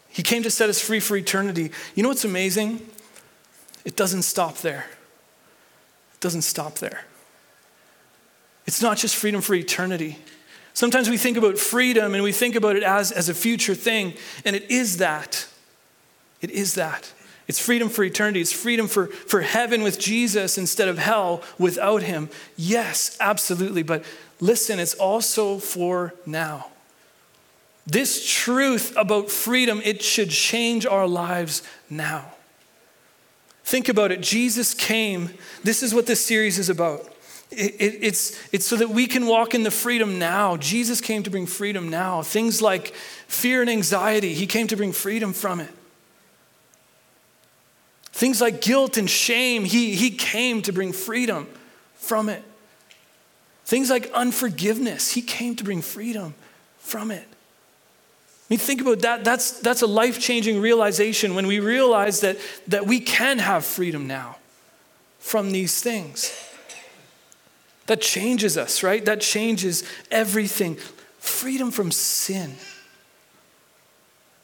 He 0.08 0.22
came 0.22 0.44
to 0.44 0.50
set 0.50 0.70
us 0.70 0.80
free 0.80 1.00
for 1.00 1.16
eternity. 1.16 1.72
You 1.96 2.04
know 2.04 2.10
what's 2.10 2.24
amazing? 2.24 2.88
It 3.84 3.96
doesn't 3.96 4.22
stop 4.22 4.58
there. 4.58 4.86
It 6.14 6.20
doesn't 6.20 6.42
stop 6.42 6.76
there. 6.76 7.06
It's 8.66 8.80
not 8.80 8.98
just 8.98 9.16
freedom 9.16 9.40
for 9.40 9.54
eternity. 9.54 10.18
Sometimes 10.78 11.10
we 11.10 11.16
think 11.16 11.36
about 11.36 11.58
freedom 11.58 12.14
and 12.14 12.22
we 12.22 12.30
think 12.30 12.54
about 12.54 12.76
it 12.76 12.84
as, 12.84 13.10
as 13.10 13.28
a 13.28 13.34
future 13.34 13.74
thing, 13.74 14.14
and 14.44 14.54
it 14.54 14.70
is 14.70 14.98
that. 14.98 15.48
It 16.40 16.52
is 16.52 16.74
that. 16.74 17.12
It's 17.48 17.58
freedom 17.58 17.88
for 17.88 18.04
eternity. 18.04 18.40
It's 18.40 18.52
freedom 18.52 18.86
for, 18.86 19.08
for 19.08 19.40
heaven 19.40 19.82
with 19.82 19.98
Jesus 19.98 20.56
instead 20.56 20.86
of 20.86 20.96
hell 20.96 21.42
without 21.58 22.04
him. 22.04 22.30
Yes, 22.56 23.16
absolutely. 23.20 23.82
But 23.82 24.04
listen, 24.38 24.78
it's 24.78 24.94
also 24.94 25.58
for 25.58 26.14
now. 26.24 26.68
This 27.84 28.24
truth 28.24 28.96
about 28.96 29.32
freedom, 29.32 29.82
it 29.84 30.00
should 30.00 30.30
change 30.30 30.86
our 30.86 31.08
lives 31.08 31.64
now. 31.90 32.34
Think 33.64 33.88
about 33.88 34.12
it. 34.12 34.20
Jesus 34.20 34.74
came. 34.74 35.30
This 35.64 35.82
is 35.82 35.92
what 35.92 36.06
this 36.06 36.24
series 36.24 36.56
is 36.56 36.68
about. 36.68 37.04
It, 37.50 37.74
it, 37.78 37.98
it's, 38.02 38.38
it's 38.52 38.66
so 38.66 38.76
that 38.76 38.90
we 38.90 39.06
can 39.06 39.26
walk 39.26 39.54
in 39.54 39.62
the 39.62 39.70
freedom 39.70 40.18
now. 40.18 40.56
Jesus 40.56 41.00
came 41.00 41.22
to 41.22 41.30
bring 41.30 41.46
freedom 41.46 41.88
now. 41.88 42.22
Things 42.22 42.60
like 42.60 42.94
fear 43.26 43.60
and 43.62 43.70
anxiety, 43.70 44.34
he 44.34 44.46
came 44.46 44.66
to 44.66 44.76
bring 44.76 44.92
freedom 44.92 45.32
from 45.32 45.60
it. 45.60 45.70
Things 48.12 48.40
like 48.40 48.60
guilt 48.60 48.96
and 48.96 49.08
shame, 49.08 49.64
he, 49.64 49.94
he 49.94 50.10
came 50.10 50.60
to 50.62 50.72
bring 50.72 50.92
freedom 50.92 51.46
from 51.94 52.28
it. 52.28 52.42
Things 53.64 53.90
like 53.90 54.10
unforgiveness, 54.12 55.12
he 55.12 55.22
came 55.22 55.54
to 55.56 55.64
bring 55.64 55.82
freedom 55.82 56.34
from 56.78 57.10
it. 57.10 57.26
I 57.30 58.54
mean, 58.54 58.58
think 58.58 58.80
about 58.80 59.00
that. 59.00 59.24
That's, 59.24 59.60
that's 59.60 59.82
a 59.82 59.86
life 59.86 60.18
changing 60.18 60.60
realization 60.60 61.34
when 61.34 61.46
we 61.46 61.60
realize 61.60 62.20
that, 62.20 62.38
that 62.66 62.86
we 62.86 62.98
can 62.98 63.38
have 63.38 63.64
freedom 63.64 64.06
now 64.06 64.38
from 65.18 65.52
these 65.52 65.82
things. 65.82 66.47
That 67.88 68.02
changes 68.02 68.58
us, 68.58 68.82
right? 68.82 69.02
That 69.04 69.22
changes 69.22 69.82
everything. 70.10 70.76
Freedom 71.18 71.70
from 71.70 71.90
sin. 71.90 72.54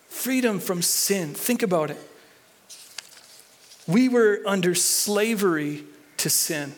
Freedom 0.09 0.59
from 0.59 0.81
sin. 0.81 1.35
Think 1.35 1.63
about 1.63 1.91
it. 1.91 1.99
We 3.87 4.09
were 4.09 4.41
under 4.47 4.75
slavery 4.75 5.85
to 6.17 6.31
sin. 6.31 6.73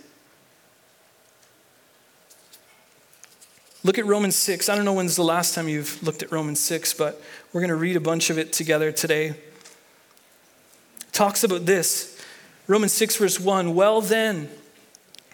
Look 3.85 3.99
at 3.99 4.05
Romans 4.05 4.35
6. 4.35 4.69
I 4.69 4.75
don't 4.75 4.85
know 4.85 4.95
when's 4.95 5.15
the 5.15 5.23
last 5.23 5.55
time 5.55 5.69
you've 5.69 6.03
looked 6.03 6.25
at 6.25 6.33
Romans 6.33 6.59
6, 6.59 6.95
but 6.95 7.23
we're 7.53 7.61
going 7.61 7.69
to 7.69 7.77
read 7.77 7.95
a 7.95 8.01
bunch 8.01 8.29
of 8.29 8.39
it 8.39 8.53
together 8.53 8.91
today. 8.91 9.27
It 9.29 11.13
talks 11.13 11.45
about 11.45 11.65
this. 11.65 12.21
Romans 12.67 12.93
6, 12.93 13.15
verse 13.19 13.39
1. 13.39 13.77
Well, 13.77 14.01
then, 14.01 14.51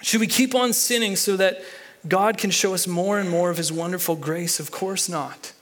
should 0.02 0.20
we 0.20 0.26
keep 0.26 0.54
on 0.54 0.72
sinning 0.72 1.16
so 1.16 1.36
that 1.36 1.62
God 2.06 2.36
can 2.36 2.50
show 2.50 2.74
us 2.74 2.86
more 2.86 3.18
and 3.18 3.30
more 3.30 3.50
of 3.50 3.56
his 3.56 3.72
wonderful 3.72 4.16
grace? 4.16 4.60
Of 4.60 4.70
course 4.70 5.08
not. 5.08 5.52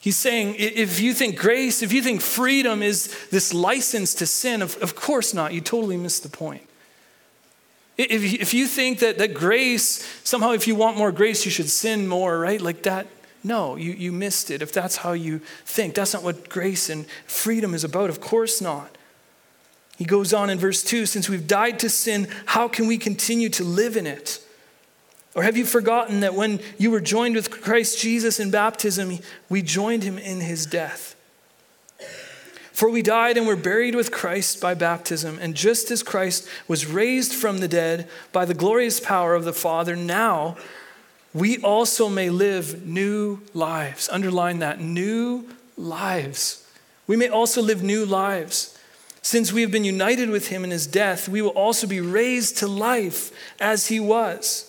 He's 0.00 0.16
saying, 0.16 0.56
if 0.58 0.98
you 0.98 1.12
think 1.12 1.36
grace, 1.36 1.82
if 1.82 1.92
you 1.92 2.02
think 2.02 2.22
freedom 2.22 2.82
is 2.82 3.28
this 3.28 3.52
license 3.52 4.14
to 4.14 4.26
sin, 4.26 4.62
of, 4.62 4.76
of 4.78 4.96
course 4.96 5.34
not. 5.34 5.52
You 5.52 5.60
totally 5.60 5.98
missed 5.98 6.22
the 6.22 6.30
point. 6.30 6.62
If, 7.98 8.40
if 8.40 8.54
you 8.54 8.66
think 8.66 9.00
that, 9.00 9.18
that 9.18 9.34
grace, 9.34 10.02
somehow 10.24 10.52
if 10.52 10.66
you 10.66 10.74
want 10.74 10.96
more 10.96 11.12
grace, 11.12 11.44
you 11.44 11.50
should 11.50 11.68
sin 11.68 12.08
more, 12.08 12.38
right? 12.38 12.60
Like 12.60 12.82
that, 12.84 13.08
no, 13.44 13.76
you, 13.76 13.92
you 13.92 14.10
missed 14.10 14.50
it. 14.50 14.62
If 14.62 14.72
that's 14.72 14.96
how 14.96 15.12
you 15.12 15.40
think, 15.66 15.94
that's 15.94 16.14
not 16.14 16.22
what 16.22 16.48
grace 16.48 16.88
and 16.88 17.06
freedom 17.26 17.74
is 17.74 17.84
about. 17.84 18.08
Of 18.08 18.22
course 18.22 18.62
not. 18.62 18.96
He 20.00 20.06
goes 20.06 20.32
on 20.32 20.48
in 20.48 20.58
verse 20.58 20.82
2 20.82 21.04
Since 21.04 21.28
we've 21.28 21.46
died 21.46 21.78
to 21.80 21.90
sin, 21.90 22.26
how 22.46 22.68
can 22.68 22.86
we 22.86 22.96
continue 22.96 23.50
to 23.50 23.62
live 23.62 23.98
in 23.98 24.06
it? 24.06 24.42
Or 25.34 25.42
have 25.42 25.58
you 25.58 25.66
forgotten 25.66 26.20
that 26.20 26.34
when 26.34 26.60
you 26.78 26.90
were 26.90 27.02
joined 27.02 27.34
with 27.34 27.50
Christ 27.50 28.00
Jesus 28.00 28.40
in 28.40 28.50
baptism, 28.50 29.18
we 29.50 29.60
joined 29.60 30.02
him 30.02 30.16
in 30.16 30.40
his 30.40 30.64
death? 30.64 31.14
For 32.72 32.88
we 32.88 33.02
died 33.02 33.36
and 33.36 33.46
were 33.46 33.56
buried 33.56 33.94
with 33.94 34.10
Christ 34.10 34.58
by 34.58 34.72
baptism, 34.72 35.38
and 35.38 35.54
just 35.54 35.90
as 35.90 36.02
Christ 36.02 36.48
was 36.66 36.86
raised 36.86 37.34
from 37.34 37.58
the 37.58 37.68
dead 37.68 38.08
by 38.32 38.46
the 38.46 38.54
glorious 38.54 39.00
power 39.00 39.34
of 39.34 39.44
the 39.44 39.52
Father, 39.52 39.96
now 39.96 40.56
we 41.34 41.58
also 41.58 42.08
may 42.08 42.30
live 42.30 42.86
new 42.86 43.42
lives. 43.52 44.08
Underline 44.10 44.60
that 44.60 44.80
new 44.80 45.46
lives. 45.76 46.66
We 47.06 47.16
may 47.16 47.28
also 47.28 47.60
live 47.60 47.82
new 47.82 48.06
lives. 48.06 48.69
Since 49.22 49.52
we 49.52 49.62
have 49.62 49.70
been 49.70 49.84
united 49.84 50.30
with 50.30 50.48
him 50.48 50.64
in 50.64 50.70
his 50.70 50.86
death, 50.86 51.28
we 51.28 51.42
will 51.42 51.50
also 51.50 51.86
be 51.86 52.00
raised 52.00 52.58
to 52.58 52.66
life 52.66 53.30
as 53.60 53.88
he 53.88 54.00
was. 54.00 54.66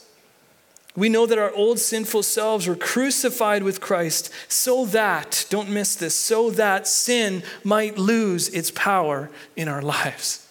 We 0.96 1.08
know 1.08 1.26
that 1.26 1.38
our 1.38 1.54
old 1.54 1.80
sinful 1.80 2.24
selves 2.24 2.68
were 2.68 2.76
crucified 2.76 3.64
with 3.64 3.80
Christ 3.80 4.30
so 4.50 4.86
that, 4.88 5.46
don't 5.50 5.70
miss 5.70 5.96
this, 5.96 6.16
so 6.16 6.50
that 6.52 6.86
sin 6.86 7.44
might 7.64 7.98
lose 7.98 8.50
its 8.50 8.72
power 8.72 9.30
in 9.56 9.70
our 9.70 9.82
lives. 9.82 10.48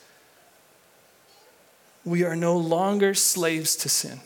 We 2.04 2.24
are 2.24 2.36
no 2.36 2.56
longer 2.56 3.12
slaves 3.12 3.76
to 3.76 3.90
sin. 3.90 4.20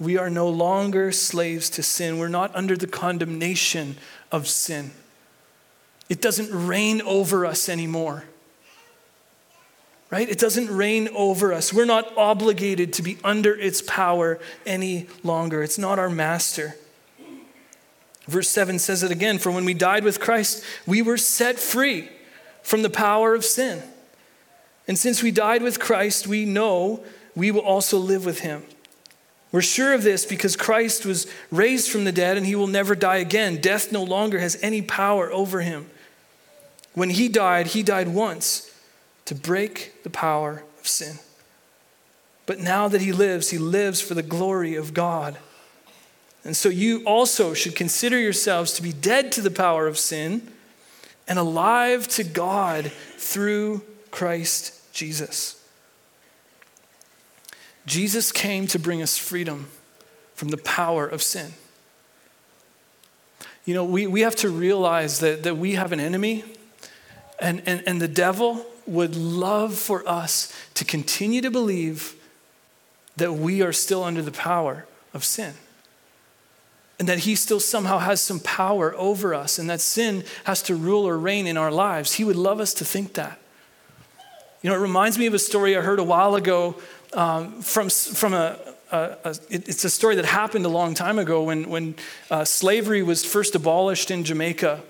We 0.00 0.18
are 0.18 0.30
no 0.30 0.48
longer 0.48 1.12
slaves 1.12 1.70
to 1.70 1.84
sin. 1.84 2.18
We're 2.18 2.26
not 2.26 2.54
under 2.56 2.76
the 2.76 2.88
condemnation 2.88 3.96
of 4.32 4.48
sin. 4.48 4.90
It 6.08 6.20
doesn't 6.20 6.50
reign 6.66 7.00
over 7.02 7.46
us 7.46 7.68
anymore. 7.68 8.24
Right? 10.10 10.28
It 10.28 10.38
doesn't 10.38 10.70
reign 10.70 11.08
over 11.14 11.52
us. 11.52 11.72
We're 11.72 11.86
not 11.86 12.16
obligated 12.16 12.92
to 12.94 13.02
be 13.02 13.18
under 13.24 13.58
its 13.58 13.82
power 13.82 14.38
any 14.64 15.08
longer. 15.22 15.62
It's 15.62 15.78
not 15.78 15.98
our 15.98 16.10
master. 16.10 16.76
Verse 18.26 18.48
7 18.48 18.78
says 18.78 19.02
it 19.02 19.10
again 19.10 19.38
For 19.38 19.50
when 19.50 19.64
we 19.64 19.74
died 19.74 20.04
with 20.04 20.20
Christ, 20.20 20.62
we 20.86 21.02
were 21.02 21.16
set 21.16 21.58
free 21.58 22.08
from 22.62 22.82
the 22.82 22.90
power 22.90 23.34
of 23.34 23.44
sin. 23.44 23.82
And 24.86 24.98
since 24.98 25.22
we 25.22 25.30
died 25.30 25.62
with 25.62 25.80
Christ, 25.80 26.26
we 26.26 26.44
know 26.44 27.02
we 27.34 27.50
will 27.50 27.60
also 27.60 27.98
live 27.98 28.24
with 28.24 28.40
him. 28.40 28.62
We're 29.50 29.62
sure 29.62 29.94
of 29.94 30.02
this 30.02 30.26
because 30.26 30.56
Christ 30.56 31.06
was 31.06 31.26
raised 31.50 31.90
from 31.90 32.04
the 32.04 32.12
dead 32.12 32.36
and 32.36 32.44
he 32.44 32.56
will 32.56 32.66
never 32.66 32.94
die 32.94 33.16
again. 33.16 33.60
Death 33.60 33.92
no 33.92 34.02
longer 34.02 34.38
has 34.40 34.58
any 34.62 34.82
power 34.82 35.32
over 35.32 35.60
him. 35.60 35.88
When 36.94 37.10
he 37.10 37.28
died, 37.28 37.68
he 37.68 37.82
died 37.82 38.08
once 38.08 38.70
to 39.24 39.34
break 39.34 40.02
the 40.02 40.10
power 40.10 40.62
of 40.80 40.86
sin. 40.86 41.18
But 42.46 42.60
now 42.60 42.88
that 42.88 43.00
he 43.00 43.12
lives, 43.12 43.50
he 43.50 43.58
lives 43.58 44.00
for 44.00 44.14
the 44.14 44.22
glory 44.22 44.74
of 44.74 44.94
God. 44.94 45.38
And 46.44 46.56
so 46.56 46.68
you 46.68 47.02
also 47.04 47.54
should 47.54 47.74
consider 47.74 48.18
yourselves 48.18 48.74
to 48.74 48.82
be 48.82 48.92
dead 48.92 49.32
to 49.32 49.40
the 49.40 49.50
power 49.50 49.86
of 49.86 49.98
sin 49.98 50.48
and 51.26 51.38
alive 51.38 52.06
to 52.08 52.24
God 52.24 52.92
through 53.16 53.82
Christ 54.10 54.92
Jesus. 54.92 55.60
Jesus 57.86 58.30
came 58.30 58.66
to 58.68 58.78
bring 58.78 59.02
us 59.02 59.16
freedom 59.16 59.68
from 60.34 60.48
the 60.48 60.58
power 60.58 61.06
of 61.06 61.22
sin. 61.22 61.54
You 63.64 63.72
know, 63.72 63.84
we, 63.84 64.06
we 64.06 64.20
have 64.20 64.36
to 64.36 64.50
realize 64.50 65.20
that, 65.20 65.42
that 65.44 65.56
we 65.56 65.72
have 65.72 65.92
an 65.92 66.00
enemy 66.00 66.44
and, 67.44 67.62
and, 67.66 67.82
and 67.86 68.00
the 68.00 68.08
devil 68.08 68.64
would 68.86 69.14
love 69.14 69.74
for 69.74 70.06
us 70.08 70.50
to 70.72 70.84
continue 70.84 71.42
to 71.42 71.50
believe 71.50 72.16
that 73.16 73.34
we 73.34 73.60
are 73.60 73.72
still 73.72 74.02
under 74.02 74.22
the 74.22 74.32
power 74.32 74.86
of 75.12 75.24
sin. 75.24 75.52
And 76.98 77.06
that 77.06 77.20
he 77.20 77.34
still 77.34 77.60
somehow 77.60 77.98
has 77.98 78.22
some 78.22 78.40
power 78.40 78.94
over 78.96 79.34
us, 79.34 79.58
and 79.58 79.68
that 79.68 79.82
sin 79.82 80.24
has 80.44 80.62
to 80.62 80.74
rule 80.74 81.06
or 81.06 81.18
reign 81.18 81.46
in 81.46 81.58
our 81.58 81.70
lives. 81.70 82.14
He 82.14 82.24
would 82.24 82.36
love 82.36 82.60
us 82.60 82.72
to 82.74 82.84
think 82.84 83.12
that. 83.14 83.38
You 84.62 84.70
know, 84.70 84.76
it 84.76 84.80
reminds 84.80 85.18
me 85.18 85.26
of 85.26 85.34
a 85.34 85.38
story 85.38 85.76
I 85.76 85.82
heard 85.82 85.98
a 85.98 86.04
while 86.04 86.36
ago 86.36 86.76
um, 87.12 87.60
from, 87.60 87.90
from 87.90 88.32
a, 88.32 88.58
a, 88.90 89.16
a, 89.24 89.36
it's 89.50 89.84
a 89.84 89.90
story 89.90 90.14
that 90.16 90.24
happened 90.24 90.64
a 90.64 90.70
long 90.70 90.94
time 90.94 91.18
ago 91.18 91.42
when, 91.42 91.68
when 91.68 91.96
uh, 92.30 92.46
slavery 92.46 93.02
was 93.02 93.22
first 93.22 93.54
abolished 93.54 94.10
in 94.10 94.24
Jamaica 94.24 94.80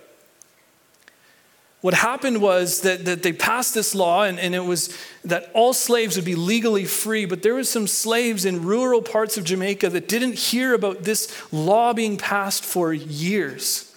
what 1.84 1.92
happened 1.92 2.40
was 2.40 2.80
that, 2.80 3.04
that 3.04 3.22
they 3.22 3.34
passed 3.34 3.74
this 3.74 3.94
law 3.94 4.22
and, 4.22 4.40
and 4.40 4.54
it 4.54 4.64
was 4.64 4.96
that 5.22 5.50
all 5.52 5.74
slaves 5.74 6.16
would 6.16 6.24
be 6.24 6.34
legally 6.34 6.86
free 6.86 7.26
but 7.26 7.42
there 7.42 7.52
was 7.56 7.68
some 7.68 7.86
slaves 7.86 8.46
in 8.46 8.64
rural 8.64 9.02
parts 9.02 9.36
of 9.36 9.44
jamaica 9.44 9.90
that 9.90 10.08
didn't 10.08 10.32
hear 10.32 10.72
about 10.72 11.02
this 11.02 11.30
law 11.52 11.92
being 11.92 12.16
passed 12.16 12.64
for 12.64 12.94
years 12.94 13.94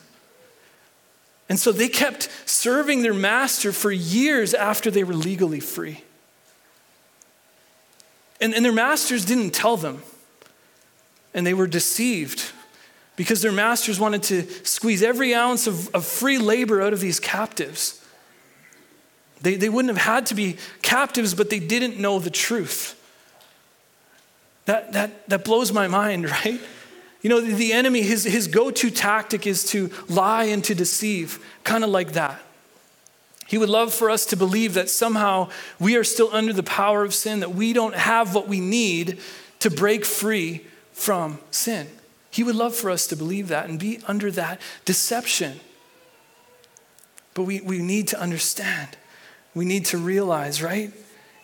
And 1.48 1.58
so 1.58 1.72
they 1.72 1.88
kept 1.88 2.28
serving 2.46 3.04
their 3.04 3.14
master 3.14 3.72
for 3.72 3.90
years 3.90 4.54
after 4.54 4.92
they 4.92 5.06
were 5.06 5.14
legally 5.14 5.62
free. 5.62 6.04
And, 8.42 8.54
and 8.54 8.66
their 8.66 8.74
masters 8.74 9.24
didn't 9.24 9.52
tell 9.52 9.78
them. 9.78 10.04
And 11.34 11.48
they 11.48 11.54
were 11.54 11.68
deceived 11.68 12.52
because 13.18 13.42
their 13.42 13.52
masters 13.52 14.00
wanted 14.00 14.24
to 14.24 14.44
squeeze 14.64 15.04
every 15.04 15.34
ounce 15.34 15.68
of, 15.68 15.94
of 15.94 16.06
free 16.06 16.38
labor 16.38 16.82
out 16.82 16.94
of 16.94 17.02
these 17.02 17.20
captives. 17.20 18.02
They, 19.42 19.56
they 19.56 19.70
wouldn't 19.70 19.94
have 19.96 20.06
had 20.06 20.28
to 20.28 20.36
be 20.36 20.58
captives, 20.82 21.34
but 21.34 21.50
they 21.50 21.60
didn't 21.60 22.00
know 22.00 22.20
the 22.20 22.30
truth. 22.30 22.94
That, 24.66 24.94
that, 24.94 25.28
that 25.30 25.44
blows 25.44 25.74
my 25.74 25.88
mind, 25.88 26.30
right? 26.46 26.62
You 27.22 27.30
know, 27.30 27.42
the, 27.42 27.54
the 27.54 27.74
enemy, 27.74 28.04
his, 28.04 28.24
his 28.24 28.48
go 28.48 28.70
to 28.72 28.92
tactic 28.92 29.48
is 29.48 29.66
to 29.72 29.90
lie 30.08 30.46
and 30.46 30.64
to 30.66 30.76
deceive, 30.76 31.44
kind 31.64 31.84
of 31.84 31.90
like 31.90 32.14
that. 32.14 32.40
He 33.48 33.58
would 33.58 33.70
love 33.70 33.94
for 33.94 34.10
us 34.12 34.26
to 34.28 34.36
believe 34.36 34.76
that 34.76 34.90
somehow 34.90 35.50
we 35.80 35.96
are 35.96 36.04
still 36.04 36.30
under 36.34 36.54
the 36.54 36.64
power 36.64 37.04
of 37.04 37.16
sin, 37.16 37.40
that 37.40 37.56
we 37.56 37.74
don't 37.74 37.96
have 37.96 38.36
what 38.36 38.48
we 38.48 38.60
need 38.60 39.20
to 39.60 39.72
break 39.72 40.06
free 40.06 40.66
from 40.92 41.40
sin. 41.50 41.88
He 42.38 42.44
would 42.44 42.56
love 42.56 42.76
for 42.76 42.92
us 42.92 43.08
to 43.08 43.16
believe 43.16 43.48
that 43.48 43.68
and 43.68 43.80
be 43.80 44.00
under 44.08 44.30
that 44.30 44.62
deception. 44.86 45.60
But 47.34 47.46
we, 47.46 47.62
we 47.62 47.80
need 47.80 48.10
to 48.10 48.20
understand, 48.20 48.90
we 49.56 49.66
need 49.66 49.86
to 49.86 49.98
realize, 49.98 50.62
right? 50.62 50.94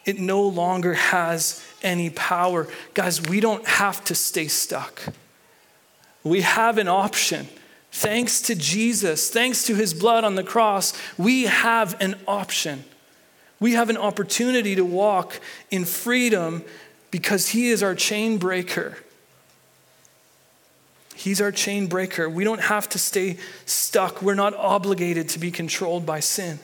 It 0.06 0.20
no 0.20 0.44
longer 0.44 0.94
has 0.94 1.66
any 1.82 2.12
power. 2.12 2.68
Guys, 2.94 3.20
we 3.20 3.40
don't 3.40 3.66
have 3.66 4.04
to 4.04 4.14
stay 4.14 4.48
stuck. 4.48 5.02
We 6.24 6.42
have 6.42 6.78
an 6.78 6.88
option. 6.88 7.48
Thanks 7.92 8.40
to 8.44 8.54
Jesus, 8.54 9.32
thanks 9.32 9.64
to 9.64 9.74
his 9.74 9.96
blood 9.96 10.24
on 10.24 10.36
the 10.36 10.44
cross, 10.44 10.94
we 11.18 11.46
have 11.46 12.00
an 12.00 12.20
option. 12.28 12.84
We 13.60 13.72
have 13.72 13.90
an 13.90 13.98
opportunity 13.98 14.76
to 14.76 14.86
walk 14.86 15.40
in 15.72 15.86
freedom 15.86 16.64
because 17.10 17.48
he 17.50 17.70
is 17.70 17.82
our 17.82 17.96
chain 17.96 18.38
breaker. 18.38 18.96
He's 21.16 21.40
our 21.40 21.52
chain 21.52 21.88
breaker. 21.88 22.30
We 22.30 22.44
don't 22.44 22.62
have 22.62 22.90
to 22.90 23.00
stay 23.00 23.38
stuck. 23.66 24.22
We're 24.22 24.34
not 24.34 24.54
obligated 24.56 25.30
to 25.30 25.40
be 25.40 25.52
controlled 25.52 26.06
by 26.06 26.20
sin. 26.20 26.60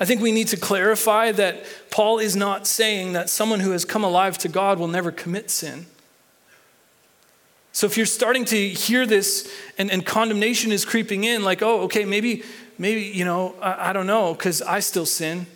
I 0.00 0.04
think 0.04 0.20
we 0.20 0.32
need 0.32 0.48
to 0.48 0.56
clarify 0.56 1.32
that 1.32 1.64
Paul 1.90 2.18
is 2.18 2.34
not 2.34 2.66
saying 2.66 3.12
that 3.12 3.30
someone 3.30 3.60
who 3.60 3.70
has 3.70 3.84
come 3.84 4.02
alive 4.02 4.36
to 4.38 4.48
God 4.48 4.78
will 4.78 4.88
never 4.88 5.12
commit 5.12 5.50
sin. 5.50 5.86
So 7.72 7.86
if 7.86 7.96
you're 7.96 8.06
starting 8.06 8.44
to 8.46 8.68
hear 8.68 9.06
this 9.06 9.50
and, 9.78 9.90
and 9.90 10.04
condemnation 10.04 10.72
is 10.72 10.84
creeping 10.84 11.24
in, 11.24 11.42
like, 11.42 11.62
oh, 11.62 11.82
okay, 11.82 12.04
maybe, 12.04 12.42
maybe, 12.78 13.02
you 13.02 13.24
know, 13.24 13.54
I, 13.62 13.90
I 13.90 13.92
don't 13.92 14.06
know, 14.06 14.34
because 14.34 14.60
I 14.60 14.80
still 14.80 15.06
sin. 15.06 15.46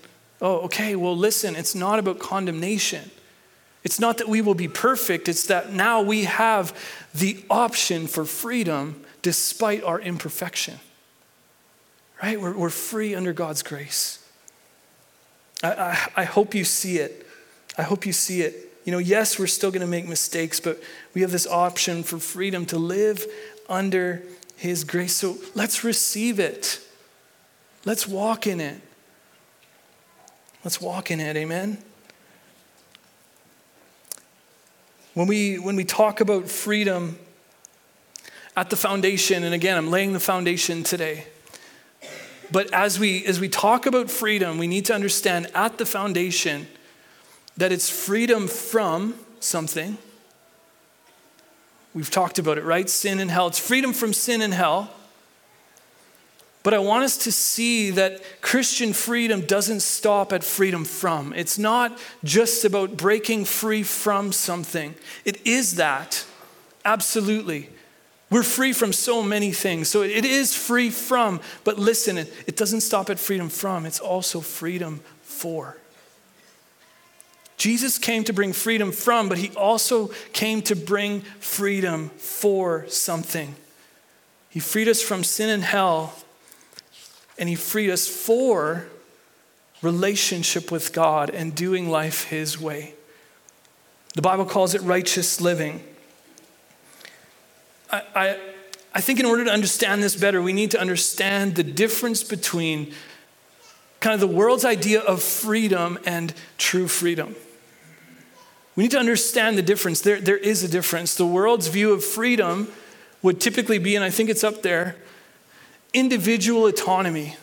Oh, 0.40 0.60
okay, 0.60 0.96
well, 0.96 1.16
listen, 1.16 1.56
it's 1.56 1.74
not 1.74 1.98
about 1.98 2.18
condemnation. 2.18 3.10
It's 3.86 4.00
not 4.00 4.18
that 4.18 4.28
we 4.28 4.40
will 4.40 4.56
be 4.56 4.66
perfect, 4.66 5.28
it's 5.28 5.46
that 5.46 5.72
now 5.72 6.02
we 6.02 6.24
have 6.24 6.76
the 7.14 7.44
option 7.48 8.08
for 8.08 8.24
freedom 8.24 9.00
despite 9.22 9.84
our 9.84 10.00
imperfection. 10.00 10.80
Right? 12.20 12.40
We're, 12.40 12.56
we're 12.56 12.68
free 12.68 13.14
under 13.14 13.32
God's 13.32 13.62
grace. 13.62 14.18
I, 15.62 15.68
I, 15.70 16.08
I 16.16 16.24
hope 16.24 16.52
you 16.52 16.64
see 16.64 16.98
it. 16.98 17.28
I 17.78 17.82
hope 17.82 18.04
you 18.04 18.12
see 18.12 18.40
it. 18.40 18.72
You 18.84 18.90
know, 18.90 18.98
yes, 18.98 19.38
we're 19.38 19.46
still 19.46 19.70
going 19.70 19.82
to 19.82 19.86
make 19.86 20.08
mistakes, 20.08 20.58
but 20.58 20.82
we 21.14 21.20
have 21.20 21.30
this 21.30 21.46
option 21.46 22.02
for 22.02 22.18
freedom 22.18 22.66
to 22.66 22.78
live 22.78 23.24
under 23.68 24.24
His 24.56 24.82
grace. 24.82 25.14
So 25.14 25.38
let's 25.54 25.84
receive 25.84 26.40
it. 26.40 26.80
Let's 27.84 28.08
walk 28.08 28.48
in 28.48 28.60
it. 28.60 28.80
Let's 30.64 30.80
walk 30.80 31.12
in 31.12 31.20
it. 31.20 31.36
Amen. 31.36 31.78
When 35.16 35.28
we, 35.28 35.58
when 35.58 35.76
we 35.76 35.84
talk 35.86 36.20
about 36.20 36.46
freedom 36.46 37.18
at 38.54 38.68
the 38.68 38.76
foundation, 38.76 39.44
and 39.44 39.54
again, 39.54 39.78
I'm 39.78 39.90
laying 39.90 40.12
the 40.12 40.20
foundation 40.20 40.82
today. 40.82 41.24
But 42.52 42.70
as 42.74 42.98
we, 42.98 43.24
as 43.24 43.40
we 43.40 43.48
talk 43.48 43.86
about 43.86 44.10
freedom, 44.10 44.58
we 44.58 44.66
need 44.66 44.84
to 44.84 44.94
understand 44.94 45.46
at 45.54 45.78
the 45.78 45.86
foundation 45.86 46.66
that 47.56 47.72
it's 47.72 47.88
freedom 47.88 48.46
from 48.46 49.14
something. 49.40 49.96
We've 51.94 52.10
talked 52.10 52.38
about 52.38 52.58
it, 52.58 52.64
right? 52.64 52.90
Sin 52.90 53.18
and 53.18 53.30
hell. 53.30 53.46
It's 53.46 53.58
freedom 53.58 53.94
from 53.94 54.12
sin 54.12 54.42
and 54.42 54.52
hell. 54.52 54.90
But 56.66 56.74
I 56.74 56.80
want 56.80 57.04
us 57.04 57.16
to 57.18 57.30
see 57.30 57.90
that 57.92 58.40
Christian 58.40 58.92
freedom 58.92 59.42
doesn't 59.42 59.82
stop 59.82 60.32
at 60.32 60.42
freedom 60.42 60.84
from. 60.84 61.32
It's 61.32 61.58
not 61.58 61.96
just 62.24 62.64
about 62.64 62.96
breaking 62.96 63.44
free 63.44 63.84
from 63.84 64.32
something. 64.32 64.96
It 65.24 65.46
is 65.46 65.76
that, 65.76 66.26
absolutely. 66.84 67.70
We're 68.30 68.42
free 68.42 68.72
from 68.72 68.92
so 68.92 69.22
many 69.22 69.52
things. 69.52 69.88
So 69.88 70.02
it 70.02 70.24
is 70.24 70.56
free 70.56 70.90
from, 70.90 71.40
but 71.62 71.78
listen, 71.78 72.18
it, 72.18 72.56
doesn't 72.56 72.80
stop 72.80 73.10
at 73.10 73.20
freedom 73.20 73.48
from, 73.48 73.86
it's 73.86 74.00
also 74.00 74.40
freedom 74.40 75.02
for. 75.22 75.76
Jesus 77.58 77.96
came 77.96 78.24
to 78.24 78.32
bring 78.32 78.52
freedom 78.52 78.90
from, 78.90 79.28
but 79.28 79.38
he 79.38 79.50
also 79.50 80.08
came 80.32 80.62
to 80.62 80.74
bring 80.74 81.20
freedom 81.38 82.08
for 82.16 82.88
something. 82.88 83.54
He 84.50 84.58
freed 84.58 84.88
us 84.88 85.00
from 85.00 85.22
sin 85.22 85.48
and 85.48 85.62
hell, 85.62 86.12
and 87.38 87.48
he 87.48 87.54
freed 87.54 87.90
us 87.90 88.08
for 88.08 88.86
relationship 89.82 90.70
with 90.70 90.92
God 90.92 91.30
and 91.30 91.54
doing 91.54 91.90
life 91.90 92.24
his 92.24 92.60
way. 92.60 92.94
The 94.14 94.22
Bible 94.22 94.46
calls 94.46 94.74
it 94.74 94.80
righteous 94.82 95.40
living. 95.40 95.82
I, 97.90 98.02
I, 98.14 98.38
I 98.94 99.00
think 99.00 99.20
in 99.20 99.26
order 99.26 99.44
to 99.44 99.50
understand 99.50 100.02
this 100.02 100.16
better, 100.16 100.40
we 100.40 100.54
need 100.54 100.70
to 100.70 100.80
understand 100.80 101.54
the 101.54 101.62
difference 101.62 102.24
between 102.24 102.94
kind 104.00 104.14
of 104.14 104.20
the 104.20 104.34
world's 104.34 104.64
idea 104.64 105.00
of 105.00 105.22
freedom 105.22 105.98
and 106.06 106.32
true 106.58 106.88
freedom. 106.88 107.34
We 108.74 108.84
need 108.84 108.90
to 108.92 108.98
understand 108.98 109.56
the 109.56 109.62
difference. 109.62 110.00
There, 110.00 110.20
there 110.20 110.36
is 110.36 110.62
a 110.62 110.68
difference. 110.68 111.14
The 111.14 111.26
world's 111.26 111.68
view 111.68 111.92
of 111.92 112.04
freedom 112.04 112.68
would 113.22 113.40
typically 113.40 113.78
be, 113.78 113.96
and 113.96 114.04
I 114.04 114.10
think 114.10 114.28
it's 114.28 114.44
up 114.44 114.62
there, 114.62 114.96
individual 115.96 116.66
autonomy. 116.66 117.36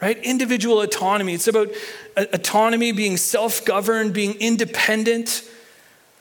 Right? 0.00 0.18
Individual 0.18 0.80
autonomy. 0.80 1.34
It's 1.34 1.48
about 1.48 1.70
uh, 2.16 2.26
autonomy, 2.32 2.92
being 2.92 3.16
self 3.16 3.64
governed, 3.64 4.12
being 4.12 4.34
independent. 4.34 5.42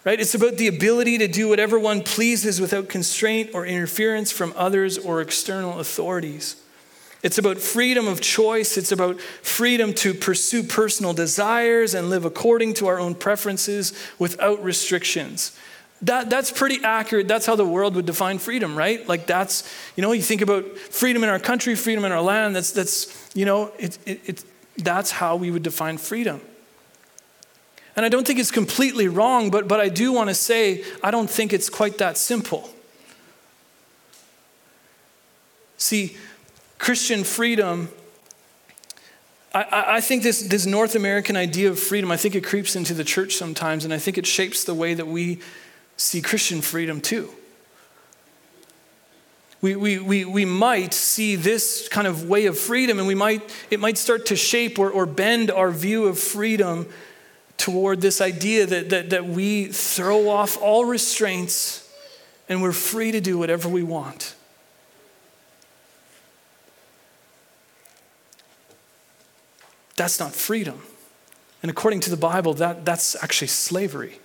Right? 0.04 0.20
It's 0.20 0.34
about 0.34 0.58
the 0.58 0.68
ability 0.68 1.20
to 1.20 1.28
do 1.28 1.50
whatever 1.50 1.78
one 1.78 2.02
pleases 2.02 2.60
without 2.60 2.90
constraint 2.90 3.52
or 3.54 3.66
interference 3.66 4.32
from 4.32 4.54
others 4.56 4.98
or 4.98 5.22
external 5.22 5.80
authorities. 5.80 6.56
It's 7.24 7.38
about 7.38 7.58
freedom 7.58 8.08
of 8.08 8.22
choice. 8.22 8.78
It's 8.78 8.92
about 8.92 9.20
freedom 9.20 9.94
to 9.96 10.14
pursue 10.14 10.64
personal 10.64 11.14
desires 11.14 11.94
and 11.94 12.10
live 12.10 12.26
according 12.26 12.76
to 12.76 12.88
our 12.88 13.00
own 13.00 13.16
preferences 13.16 13.94
without 14.18 14.64
restrictions. 14.64 15.52
That, 16.04 16.30
that's 16.30 16.52
pretty 16.52 16.84
accurate. 16.84 17.28
That's 17.28 17.46
how 17.46 17.56
the 17.56 17.66
world 17.66 17.96
would 17.96 18.06
define 18.06 18.38
freedom, 18.38 18.76
right? 18.76 19.08
Like 19.08 19.26
that's, 19.26 19.72
you 19.96 20.04
know, 20.04 20.12
you 20.12 20.22
think 20.22 20.42
about 20.42 20.78
freedom 20.78 21.24
in 21.24 21.30
our 21.30 21.40
country, 21.40 21.74
freedom 21.76 22.06
in 22.06 22.12
our 22.12 22.22
land. 22.22 22.56
That's, 22.56 22.72
that's 22.72 23.32
you 23.36 23.46
know, 23.46 23.72
it, 23.80 23.98
it, 24.06 24.22
it, 24.26 24.44
that's 24.78 25.10
how 25.10 25.36
we 25.36 25.50
would 25.50 25.64
define 25.64 25.98
freedom. 25.98 26.40
And 27.96 28.06
I 28.06 28.10
don't 28.10 28.28
think 28.28 28.38
it's 28.38 28.52
completely 28.52 29.08
wrong, 29.08 29.50
but, 29.50 29.68
but 29.68 29.80
I 29.80 29.90
do 29.90 30.12
want 30.12 30.30
to 30.30 30.36
say 30.36 30.84
I 31.02 31.10
don't 31.10 31.30
think 31.30 31.52
it's 31.52 31.68
quite 31.68 31.98
that 31.98 32.16
simple. 32.16 32.70
See, 35.78 36.16
Christian 36.78 37.24
freedom, 37.24 37.90
I, 39.52 39.96
I, 39.96 40.02
think 40.02 40.22
this, 40.22 40.44
this 40.44 40.68
North 40.68 40.94
American 40.96 41.36
idea 41.36 41.70
of 41.70 41.80
freedom, 41.80 42.12
I 42.12 42.18
think 42.18 42.36
it 42.36 42.44
creeps 42.44 42.76
into 42.76 42.94
the 42.94 43.04
church 43.04 43.36
sometimes, 43.36 43.84
and 43.84 43.92
I 43.92 43.98
think 43.98 44.20
it 44.20 44.28
shapes 44.28 44.64
the 44.64 44.76
way 44.76 44.94
that 44.94 45.08
we 45.08 45.40
see 45.98 46.22
Christian 46.22 46.62
freedom 46.62 47.02
too. 47.02 47.30
We, 49.60 49.76
we, 49.76 49.98
we, 49.98 50.24
we 50.24 50.46
might 50.46 50.94
see 50.94 51.36
this 51.36 51.90
kind 51.90 52.06
of 52.06 52.30
way 52.30 52.46
of 52.46 52.58
freedom, 52.58 53.00
and 53.00 53.08
we 53.08 53.16
might, 53.16 53.42
it 53.72 53.80
might 53.80 53.98
start 53.98 54.28
to 54.28 54.36
shape 54.36 54.78
or, 54.78 54.92
or 54.92 55.08
bend 55.08 55.50
our 55.50 55.72
view 55.72 56.06
of 56.06 56.20
freedom 56.20 56.88
toward 57.58 58.00
this 58.02 58.22
idea 58.22 58.68
that, 58.68 58.90
that, 58.92 59.10
that 59.10 59.26
we 59.26 59.66
throw 59.66 60.30
off 60.30 60.62
all 60.62 60.86
restraints 60.86 61.84
and 62.48 62.62
we're 62.62 62.72
free 62.72 63.12
to 63.12 63.20
do 63.20 63.38
whatever 63.38 63.68
we 63.68 63.82
want. 63.82 64.36
That's 69.96 70.20
not 70.20 70.34
freedom. 70.34 70.84
And 71.64 71.72
according 71.72 72.02
to 72.02 72.12
the 72.12 72.18
Bible, 72.18 72.54
that, 72.54 72.86
that's 72.86 73.22
actually 73.22 73.48
slavery. 73.48 74.20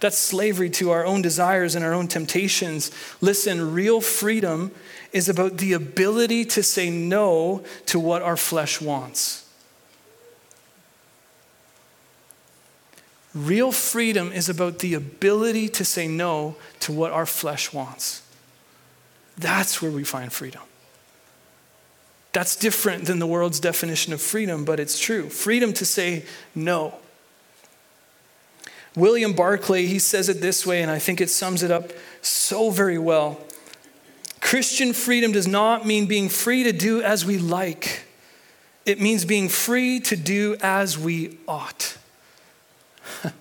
That's 0.00 0.18
slavery 0.18 0.70
to 0.70 0.90
our 0.90 1.06
own 1.06 1.22
desires 1.22 1.74
and 1.74 1.84
our 1.84 1.94
own 1.94 2.08
temptations. 2.08 2.90
Listen, 3.20 3.72
real 3.72 4.00
freedom 4.00 4.72
is 5.12 5.28
about 5.28 5.58
the 5.58 5.72
ability 5.72 6.44
to 6.44 6.62
say 6.62 6.90
no 6.90 7.64
to 7.86 7.98
what 7.98 8.22
our 8.22 8.36
flesh 8.36 8.80
wants. 8.80 9.46
Real 13.34 13.72
freedom 13.72 14.32
is 14.32 14.48
about 14.48 14.78
the 14.78 14.94
ability 14.94 15.68
to 15.68 15.84
say 15.84 16.08
no 16.08 16.56
to 16.80 16.92
what 16.92 17.12
our 17.12 17.26
flesh 17.26 17.72
wants. 17.72 18.22
That's 19.36 19.82
where 19.82 19.90
we 19.90 20.04
find 20.04 20.32
freedom. 20.32 20.62
That's 22.32 22.56
different 22.56 23.06
than 23.06 23.18
the 23.18 23.26
world's 23.26 23.60
definition 23.60 24.12
of 24.12 24.20
freedom, 24.20 24.64
but 24.64 24.80
it's 24.80 24.98
true. 24.98 25.28
Freedom 25.28 25.72
to 25.74 25.86
say 25.86 26.24
no. 26.54 26.94
William 28.96 29.34
Barclay, 29.34 29.84
he 29.86 29.98
says 29.98 30.30
it 30.30 30.40
this 30.40 30.66
way, 30.66 30.80
and 30.82 30.90
I 30.90 30.98
think 30.98 31.20
it 31.20 31.28
sums 31.28 31.62
it 31.62 31.70
up 31.70 31.92
so 32.22 32.70
very 32.70 32.98
well. 32.98 33.38
Christian 34.40 34.94
freedom 34.94 35.32
does 35.32 35.46
not 35.46 35.86
mean 35.86 36.06
being 36.06 36.30
free 36.30 36.64
to 36.64 36.72
do 36.72 37.02
as 37.02 37.24
we 37.24 37.36
like, 37.38 38.04
it 38.86 39.00
means 39.00 39.24
being 39.24 39.48
free 39.48 40.00
to 40.00 40.16
do 40.16 40.56
as 40.60 40.98
we 40.98 41.38
ought. 41.46 41.98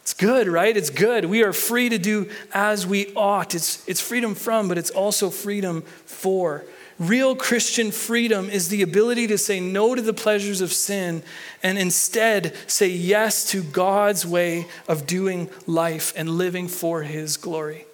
it's 0.00 0.14
good, 0.14 0.48
right? 0.48 0.74
It's 0.74 0.90
good. 0.90 1.24
We 1.26 1.42
are 1.42 1.52
free 1.52 1.88
to 1.88 1.98
do 1.98 2.30
as 2.54 2.86
we 2.86 3.12
ought. 3.14 3.56
It's, 3.56 3.86
it's 3.88 4.00
freedom 4.00 4.36
from, 4.36 4.68
but 4.68 4.78
it's 4.78 4.90
also 4.90 5.30
freedom 5.30 5.82
for. 5.82 6.64
Real 6.98 7.36
Christian 7.36 7.92
freedom 7.92 8.50
is 8.50 8.70
the 8.70 8.82
ability 8.82 9.28
to 9.28 9.38
say 9.38 9.60
no 9.60 9.94
to 9.94 10.02
the 10.02 10.12
pleasures 10.12 10.60
of 10.60 10.72
sin 10.72 11.22
and 11.62 11.78
instead 11.78 12.54
say 12.66 12.88
yes 12.88 13.48
to 13.52 13.62
God's 13.62 14.26
way 14.26 14.66
of 14.88 15.06
doing 15.06 15.48
life 15.66 16.12
and 16.16 16.30
living 16.30 16.66
for 16.66 17.02
His 17.02 17.36
glory. 17.36 17.84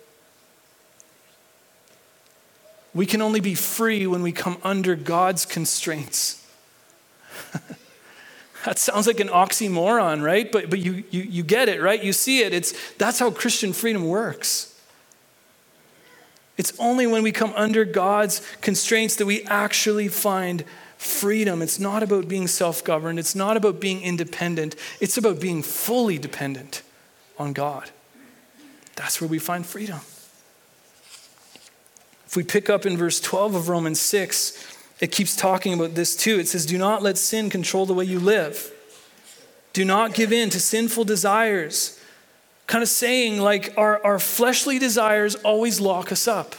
We 2.95 3.05
can 3.05 3.21
only 3.21 3.41
be 3.41 3.55
free 3.55 4.07
when 4.07 4.23
we 4.23 4.33
come 4.33 4.57
under 4.63 4.95
God's 4.95 5.45
constraints. 5.45 6.47
that 8.65 8.79
sounds 8.79 9.07
like 9.07 9.21
an 9.21 9.29
oxymoron, 9.29 10.23
right? 10.23 10.51
But, 10.51 10.71
but 10.71 10.79
you, 10.79 11.05
you, 11.11 11.23
you 11.23 11.43
get 11.43 11.69
it, 11.69 11.83
right? 11.83 12.03
You 12.03 12.15
see 12.15 12.41
it. 12.41 12.55
It's, 12.55 12.73
that's 12.95 13.19
how 13.19 13.31
Christian 13.31 13.75
freedom 13.75 14.07
works. 14.07 14.74
It's 16.57 16.73
only 16.79 17.07
when 17.07 17.23
we 17.23 17.33
come 17.33 17.53
under 17.57 17.85
God's 17.85 18.41
constraints 18.61 19.17
that 19.17 19.27
we 19.27 19.43
actually 19.45 20.09
find 20.09 20.65
freedom. 20.97 21.63
It's 21.63 21.81
not 21.81 22.03
about 22.03 22.29
being 22.29 22.47
self 22.47 22.85
governed, 22.85 23.19
it's 23.19 23.35
not 23.35 23.57
about 23.57 23.81
being 23.81 24.03
independent, 24.03 24.77
it's 25.01 25.17
about 25.17 25.41
being 25.41 25.63
fully 25.63 26.19
dependent 26.19 26.83
on 27.39 27.53
God. 27.53 27.91
That's 28.97 29.21
where 29.21 29.29
we 29.29 29.39
find 29.39 29.67
freedom. 29.67 30.01
If 32.27 32.37
we 32.37 32.45
pick 32.45 32.71
up 32.71 32.87
in 32.87 32.97
verse 32.97 33.21
12 33.21 33.55
of 33.55 33.69
Romans 33.69 34.01
6, 34.01 34.77
it 35.01 35.11
keeps 35.13 35.37
talking 35.37 35.75
about 35.75 35.95
this 35.95 36.17
too. 36.17 36.39
It 36.39 36.49
says, 36.49 36.67
Do 36.67 36.79
not 36.79 37.03
let 37.03 37.19
sin 37.19 37.51
control 37.51 37.87
the 37.87 37.95
way 37.95 38.05
you 38.05 38.21
live. 38.21 38.73
Do 39.73 39.85
not 39.85 40.15
give 40.15 40.33
in 40.33 40.51
to 40.51 40.61
sinful 40.61 41.05
desires 41.05 41.99
kind 42.67 42.83
of 42.83 42.89
saying 42.89 43.41
like 43.41 43.75
our, 43.77 44.03
our 44.05 44.19
fleshly 44.19 44.79
desires 44.79 45.35
always 45.37 45.81
lock 45.81 46.13
us 46.13 46.27
up. 46.27 46.55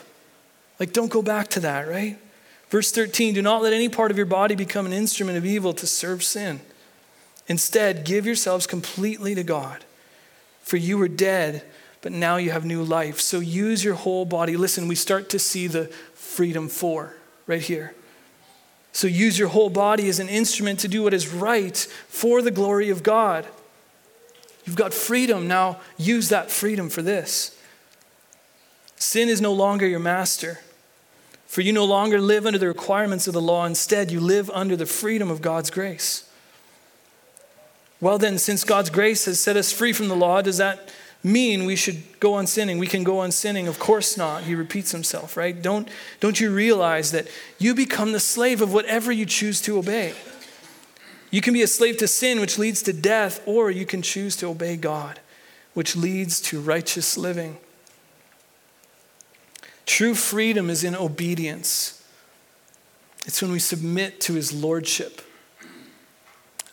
Like, 0.80 0.94
don't 0.94 1.12
go 1.12 1.22
back 1.22 1.48
to 1.50 1.60
that, 1.62 1.88
right? 1.88 2.18
Verse 2.70 2.92
13 2.92 3.34
do 3.34 3.42
not 3.42 3.62
let 3.62 3.74
any 3.74 3.90
part 3.90 4.12
of 4.12 4.18
your 4.18 4.26
body 4.26 4.56
become 4.56 4.86
an 4.86 4.94
instrument 4.94 5.38
of 5.38 5.46
evil 5.46 5.74
to 5.74 5.88
serve 5.88 6.24
sin. 6.24 6.60
Instead, 7.48 8.06
give 8.06 8.26
yourselves 8.26 8.66
completely 8.66 9.36
to 9.36 9.44
God. 9.44 9.86
For 10.64 10.78
you 10.78 10.98
were 10.98 11.08
dead, 11.08 11.64
but 12.02 12.12
now 12.12 12.38
you 12.38 12.52
have 12.52 12.66
new 12.66 12.84
life. 12.84 13.22
So 13.22 13.40
use 13.40 13.84
your 13.84 13.94
whole 13.94 14.26
body. 14.26 14.58
Listen, 14.58 14.88
we 14.88 14.96
start 14.96 15.30
to 15.30 15.40
see 15.40 15.68
the 15.68 15.86
freedom 16.16 16.68
for 16.68 17.14
right 17.46 17.62
here. 17.62 17.94
So 18.92 19.08
use 19.08 19.38
your 19.38 19.50
whole 19.50 19.70
body 19.70 20.10
as 20.10 20.20
an 20.20 20.30
instrument 20.30 20.80
to 20.80 20.88
do 20.88 21.04
what 21.04 21.14
is 21.14 21.28
right 21.28 21.78
for 22.08 22.42
the 22.42 22.50
glory 22.50 22.90
of 22.90 23.04
God. 23.04 23.46
You've 24.66 24.76
got 24.76 24.94
freedom. 24.94 25.48
Now 25.48 25.80
use 25.98 26.30
that 26.30 26.52
freedom 26.52 26.90
for 26.90 27.02
this. 27.02 27.58
Sin 28.96 29.30
is 29.30 29.42
no 29.42 29.54
longer 29.54 29.88
your 29.88 30.00
master, 30.00 30.60
for 31.48 31.62
you 31.62 31.72
no 31.74 31.86
longer 31.86 32.20
live 32.20 32.46
under 32.46 32.58
the 32.58 32.68
requirements 32.68 33.28
of 33.28 33.34
the 33.34 33.42
law. 33.42 33.66
Instead, 33.66 34.12
you 34.12 34.20
live 34.20 34.50
under 34.52 34.76
the 34.76 34.86
freedom 34.86 35.30
of 35.30 35.42
God's 35.42 35.70
grace. 35.70 36.30
Well, 38.02 38.18
then, 38.18 38.38
since 38.38 38.64
God's 38.64 38.90
grace 38.90 39.26
has 39.26 39.40
set 39.40 39.58
us 39.58 39.72
free 39.72 39.94
from 39.94 40.08
the 40.08 40.16
law, 40.16 40.42
does 40.42 40.58
that 40.58 40.92
mean 41.24 41.66
we 41.66 41.76
should 41.76 42.04
go 42.20 42.34
on 42.36 42.46
sinning? 42.46 42.78
We 42.78 42.88
can 42.88 43.04
go 43.04 43.20
on 43.20 43.32
sinning? 43.32 43.68
Of 43.68 43.80
course 43.80 44.18
not. 44.18 44.44
He 44.44 44.54
repeats 44.54 44.92
himself, 44.92 45.36
right? 45.36 45.60
Don't, 45.60 45.88
don't 46.20 46.40
you 46.40 46.54
realize 46.54 47.12
that 47.12 47.28
you 47.58 47.74
become 47.74 48.12
the 48.12 48.20
slave 48.20 48.62
of 48.62 48.74
whatever 48.74 49.12
you 49.12 49.26
choose 49.26 49.60
to 49.62 49.78
obey? 49.78 50.14
You 51.32 51.42
can 51.42 51.54
be 51.54 51.62
a 51.62 51.68
slave 51.68 51.98
to 51.98 52.08
sin, 52.08 52.40
which 52.40 52.58
leads 52.58 52.82
to 52.84 52.94
death, 52.94 53.42
or 53.46 53.70
you 53.70 53.86
can 53.86 54.02
choose 54.02 54.36
to 54.38 54.48
obey 54.48 54.78
God, 54.78 55.20
which 55.74 55.96
leads 55.96 56.40
to 56.42 56.62
righteous 56.62 57.18
living. 57.18 57.58
True 59.86 60.16
freedom 60.16 60.70
is 60.70 60.84
in 60.84 60.96
obedience, 60.96 62.04
it's 63.26 63.42
when 63.42 63.52
we 63.52 63.60
submit 63.60 64.22
to 64.22 64.34
his 64.34 64.54
lordship. 64.54 65.22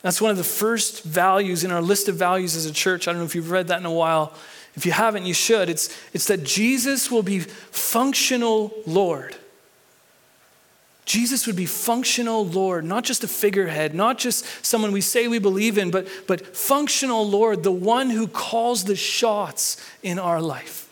That's 0.02 0.20
one 0.20 0.32
of 0.32 0.36
the 0.36 0.44
first 0.44 1.04
values 1.04 1.62
in 1.62 1.70
our 1.70 1.80
list 1.80 2.08
of 2.08 2.16
values 2.16 2.56
as 2.56 2.66
a 2.66 2.72
church. 2.72 3.06
I 3.06 3.12
don't 3.12 3.20
know 3.20 3.24
if 3.24 3.34
you've 3.34 3.52
read 3.52 3.68
that 3.68 3.78
in 3.78 3.86
a 3.86 3.92
while. 3.92 4.34
If 4.74 4.84
you 4.84 4.92
haven't, 4.92 5.26
you 5.26 5.34
should. 5.34 5.68
It's, 5.68 5.96
it's 6.12 6.26
that 6.26 6.42
Jesus 6.42 7.10
will 7.10 7.22
be 7.22 7.38
functional 7.38 8.72
Lord. 8.84 9.36
Jesus 11.04 11.46
would 11.46 11.56
be 11.56 11.66
functional 11.66 12.46
Lord, 12.46 12.84
not 12.84 13.04
just 13.04 13.24
a 13.24 13.28
figurehead, 13.28 13.94
not 13.94 14.18
just 14.18 14.46
someone 14.64 14.92
we 14.92 15.00
say 15.00 15.26
we 15.26 15.40
believe 15.40 15.76
in, 15.76 15.90
but, 15.90 16.06
but 16.26 16.56
functional 16.56 17.28
Lord, 17.28 17.64
the 17.64 17.72
one 17.72 18.10
who 18.10 18.28
calls 18.28 18.84
the 18.84 18.94
shots 18.94 19.76
in 20.02 20.18
our 20.18 20.40
life. 20.40 20.88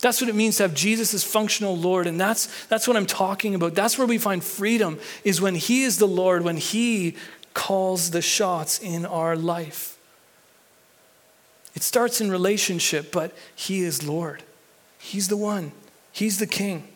That's 0.00 0.20
what 0.20 0.30
it 0.30 0.34
means 0.34 0.56
to 0.56 0.64
have 0.64 0.74
Jesus 0.74 1.14
as 1.14 1.22
functional 1.22 1.76
Lord. 1.76 2.06
And 2.06 2.18
that's, 2.18 2.66
that's 2.66 2.88
what 2.88 2.96
I'm 2.96 3.06
talking 3.06 3.54
about. 3.54 3.74
That's 3.74 3.98
where 3.98 4.06
we 4.06 4.18
find 4.18 4.42
freedom, 4.42 4.98
is 5.24 5.40
when 5.40 5.54
He 5.54 5.84
is 5.84 5.98
the 5.98 6.08
Lord, 6.08 6.42
when 6.42 6.56
He 6.56 7.16
calls 7.54 8.10
the 8.10 8.22
shots 8.22 8.78
in 8.78 9.04
our 9.04 9.36
life. 9.36 9.98
It 11.74 11.82
starts 11.82 12.20
in 12.20 12.30
relationship, 12.30 13.12
but 13.12 13.32
He 13.54 13.82
is 13.82 14.06
Lord. 14.06 14.42
He's 14.98 15.28
the 15.28 15.36
one, 15.36 15.72
He's 16.12 16.38
the 16.38 16.46
King. 16.46 16.88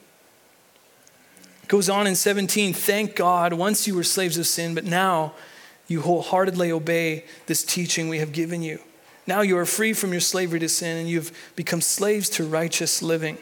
Goes 1.69 1.89
on 1.89 2.07
in 2.07 2.15
17, 2.15 2.75
thank 2.75 3.17
God, 3.17 3.53
once 3.55 3.87
you 3.87 3.95
were 3.95 4.05
slaves 4.05 4.37
of 4.37 4.47
sin, 4.47 4.75
but 4.75 4.85
now 4.85 5.33
you 5.87 6.03
wholeheartedly 6.03 6.71
obey 6.71 7.25
this 7.47 7.65
teaching 7.65 8.09
we 8.09 8.19
have 8.19 8.33
given 8.33 8.63
you. 8.63 8.81
Now 9.27 9.41
you 9.41 9.57
are 9.57 9.67
free 9.67 9.93
from 9.93 10.13
your 10.13 10.21
slavery 10.21 10.61
to 10.61 10.69
sin 10.69 10.99
and 10.99 11.09
you've 11.09 11.33
become 11.57 11.81
slaves 11.81 12.29
to 12.31 12.45
righteous 12.45 13.03
living. 13.03 13.39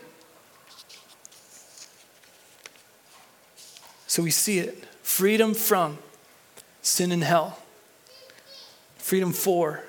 So 4.06 4.22
we 4.22 4.30
see 4.30 4.58
it 4.58 4.84
freedom 5.02 5.54
from 5.54 5.98
sin 6.82 7.12
and 7.12 7.24
hell, 7.24 7.58
freedom 8.96 9.32
for 9.32 9.84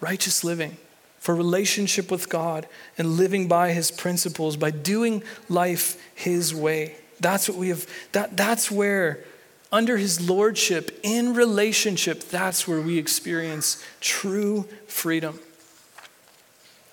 righteous 0.00 0.42
living, 0.42 0.76
for 1.18 1.34
relationship 1.34 2.10
with 2.10 2.28
God 2.28 2.66
and 2.98 3.16
living 3.16 3.48
by 3.48 3.72
his 3.72 3.90
principles, 3.90 4.56
by 4.56 4.70
doing 4.70 5.22
life 5.48 5.96
his 6.14 6.54
way. 6.54 6.96
That's 7.20 7.48
what 7.48 7.58
we 7.58 7.68
have, 7.68 7.86
that, 8.12 8.36
that's 8.36 8.70
where, 8.70 9.20
under 9.70 9.96
his 9.96 10.20
lordship, 10.28 10.98
in 11.02 11.34
relationship, 11.34 12.20
that's 12.22 12.66
where 12.66 12.80
we 12.80 12.98
experience 12.98 13.84
true 14.00 14.66
freedom. 14.86 15.38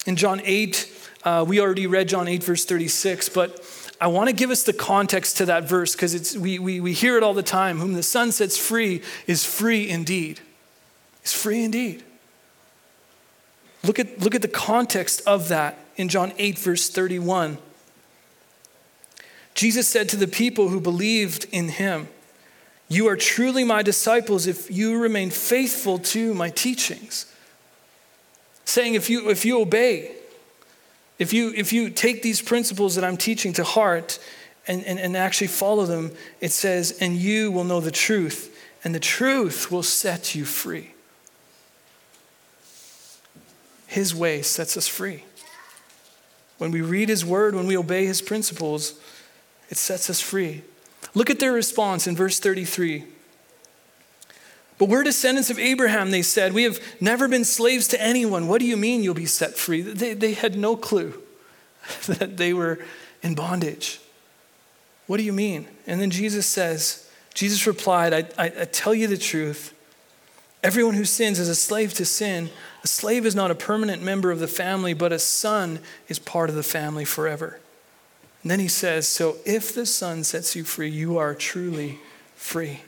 In 0.06 0.16
John 0.16 0.42
8, 0.44 0.94
uh, 1.24 1.46
we 1.48 1.60
already 1.60 1.88
read 1.88 2.10
John 2.10 2.28
8, 2.28 2.44
verse 2.44 2.66
36, 2.66 3.30
but 3.30 3.62
I 4.00 4.08
want 4.08 4.30
to 4.30 4.34
give 4.34 4.52
us 4.52 4.63
the 4.63 4.74
context 4.74 5.38
to 5.38 5.46
that 5.48 5.63
verse 5.63 5.94
because 5.94 6.13
it's 6.13 6.38
we, 6.38 6.60
we, 6.60 6.80
we 6.80 6.94
hear 6.94 7.18
it 7.18 7.24
all 7.24 7.34
the 7.34 7.44
time. 7.44 7.80
Whom 7.80 7.94
the 7.94 8.04
Son 8.04 8.32
sets 8.32 8.58
free 8.58 9.02
is 9.26 9.44
free 9.44 9.90
indeed. 9.90 10.40
Is 11.24 11.34
free 11.34 11.63
indeed. 11.63 12.04
Look 13.84 14.00
at, 14.00 14.20
look 14.20 14.36
at 14.36 14.42
the 14.42 14.48
context 14.48 15.22
of 15.26 15.48
that 15.50 15.80
in 15.96 16.10
John 16.10 16.32
8, 16.38 16.60
verse 16.60 16.90
31. 16.90 17.58
Jesus 19.58 19.88
said 19.88 20.08
to 20.10 20.17
the 20.17 20.28
people 20.28 20.70
who 20.70 20.80
believed 20.80 21.48
in 21.52 21.70
him, 21.70 22.10
You 22.89 23.08
are 23.08 23.17
truly 23.17 23.63
my 23.63 23.82
disciples 23.82 24.46
if 24.46 24.70
you 24.70 25.00
remain 25.00 25.32
faithful 25.32 25.98
to 25.98 26.36
my 26.36 26.52
teachings. 26.52 27.26
Saying, 28.65 28.93
if 28.93 29.10
you, 29.10 29.32
if 29.32 29.46
you 29.46 29.60
obey, 29.60 30.12
if 31.17 31.34
you, 31.34 31.54
if 31.56 31.74
you 31.74 31.89
take 31.89 32.22
these 32.22 32.39
principles 32.39 32.93
that 32.96 33.04
I'm 33.04 33.17
teaching 33.17 33.52
to 33.54 33.63
heart 33.63 34.20
and, 34.67 34.84
and, 34.86 35.00
and 35.00 35.17
actually 35.17 35.48
follow 35.48 35.88
them, 35.88 36.12
it 36.39 36.52
says, 36.52 36.96
And 37.02 37.15
you 37.15 37.52
will 37.52 37.63
know 37.63 37.80
the 37.80 37.89
truth, 37.89 38.56
and 38.84 38.93
the 38.93 39.00
truth 39.00 39.72
will 39.72 39.82
set 39.82 40.36
you 40.36 40.46
free. 40.46 40.93
His 43.88 44.13
way 44.13 44.43
sets 44.43 44.78
us 44.78 44.88
free. 44.88 45.24
When 46.60 46.70
we 46.70 46.82
read 46.82 47.10
His 47.10 47.26
word, 47.26 47.56
when 47.56 47.65
we 47.65 47.76
obey 47.76 48.06
His 48.06 48.22
principles, 48.22 49.00
it 49.70 49.78
sets 49.78 50.10
us 50.10 50.22
free. 50.22 50.64
Look 51.14 51.30
at 51.30 51.40
their 51.40 51.54
response 51.54 52.08
in 52.08 52.16
verse 52.16 52.40
33. 52.40 53.06
But 54.78 54.90
we're 54.90 55.04
descendants 55.04 55.50
of 55.50 55.58
Abraham, 55.58 56.12
they 56.12 56.22
said. 56.22 56.54
We 56.54 56.64
have 56.64 56.80
never 57.02 57.28
been 57.28 57.44
slaves 57.44 57.88
to 57.90 58.02
anyone. 58.02 58.48
What 58.48 58.60
do 58.60 58.68
you 58.68 58.78
mean 58.78 59.04
you'll 59.04 59.16
be 59.16 59.26
set 59.26 59.56
free? 59.56 59.82
They, 59.82 60.14
they 60.14 60.34
had 60.34 60.56
no 60.58 60.76
clue 60.76 61.22
that 62.08 62.38
they 62.38 62.54
were 62.54 62.80
in 63.24 63.34
bondage. 63.34 64.00
What 65.08 65.18
do 65.18 65.24
you 65.24 65.34
mean? 65.34 65.68
And 65.88 66.00
then 66.00 66.12
Jesus 66.12 66.46
says, 66.46 67.10
Jesus 67.34 67.66
replied, 67.66 68.14
I, 68.14 68.44
I, 68.44 68.46
I 68.62 68.66
tell 68.66 68.94
you 68.94 69.08
the 69.08 69.18
truth. 69.18 69.74
Everyone 70.64 70.96
who 70.96 71.06
sins 71.06 71.40
is 71.40 71.50
a 71.50 71.56
slave 71.56 71.94
to 71.96 72.06
sin. 72.06 72.50
A 72.84 72.88
slave 72.88 73.26
is 73.26 73.36
not 73.36 73.52
a 73.52 73.56
permanent 73.56 74.04
member 74.04 74.32
of 74.32 74.40
the 74.40 74.48
family, 74.48 74.94
but 74.94 75.12
a 75.12 75.20
son 75.20 75.80
is 76.08 76.20
part 76.20 76.50
of 76.50 76.56
the 76.56 76.64
family 76.64 77.06
forever. 77.06 77.60
And 78.48 78.52
then 78.54 78.62
he 78.62 78.70
says, 78.70 79.10
So 79.10 79.36
if 79.44 79.76
the 79.76 79.86
son 79.86 80.24
sets 80.24 80.56
you 80.56 80.64
free, 80.64 80.88
you 80.88 81.18
are 81.18 81.36
truly 81.36 82.00
free. 82.38 82.80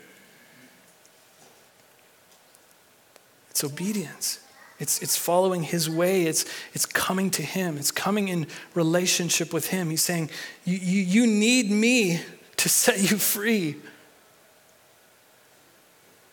It's 3.50 3.62
obedience. 3.66 4.40
It's, 4.80 5.02
it's 5.02 5.18
following 5.18 5.64
his 5.64 5.90
way. 5.90 6.24
It's, 6.24 6.46
it's 6.74 6.86
coming 6.86 7.30
to 7.32 7.42
him. 7.42 7.78
It's 7.78 7.92
coming 7.92 8.30
in 8.30 8.48
relationship 8.74 9.52
with 9.52 9.68
him. 9.68 9.90
He's 9.90 10.02
saying, 10.02 10.30
you, 10.64 10.78
you, 10.78 11.02
you 11.02 11.28
need 11.28 11.70
me 11.70 12.22
to 12.56 12.70
set 12.70 13.12
you 13.12 13.18
free. 13.18 13.76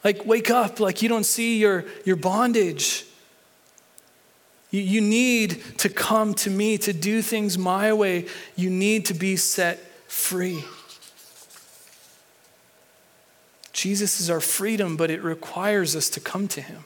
Like, 0.04 0.24
wake 0.24 0.52
up, 0.52 0.78
like 0.78 1.02
you 1.02 1.08
don't 1.08 1.26
see 1.26 1.58
your, 1.58 1.84
your 2.04 2.14
bondage. 2.14 3.04
You, 4.70 4.80
you 4.80 5.00
need 5.00 5.62
to 5.78 5.88
come 5.88 6.34
to 6.34 6.50
me 6.50 6.78
to 6.78 6.92
do 6.92 7.22
things 7.22 7.56
my 7.56 7.92
way. 7.92 8.26
You 8.56 8.70
need 8.70 9.06
to 9.06 9.14
be 9.14 9.36
set 9.36 9.78
free. 10.10 10.64
Jesus 13.72 14.20
is 14.20 14.30
our 14.30 14.40
freedom, 14.40 14.96
but 14.96 15.10
it 15.10 15.22
requires 15.22 15.94
us 15.94 16.08
to 16.10 16.20
come 16.20 16.48
to 16.48 16.60
him. 16.60 16.84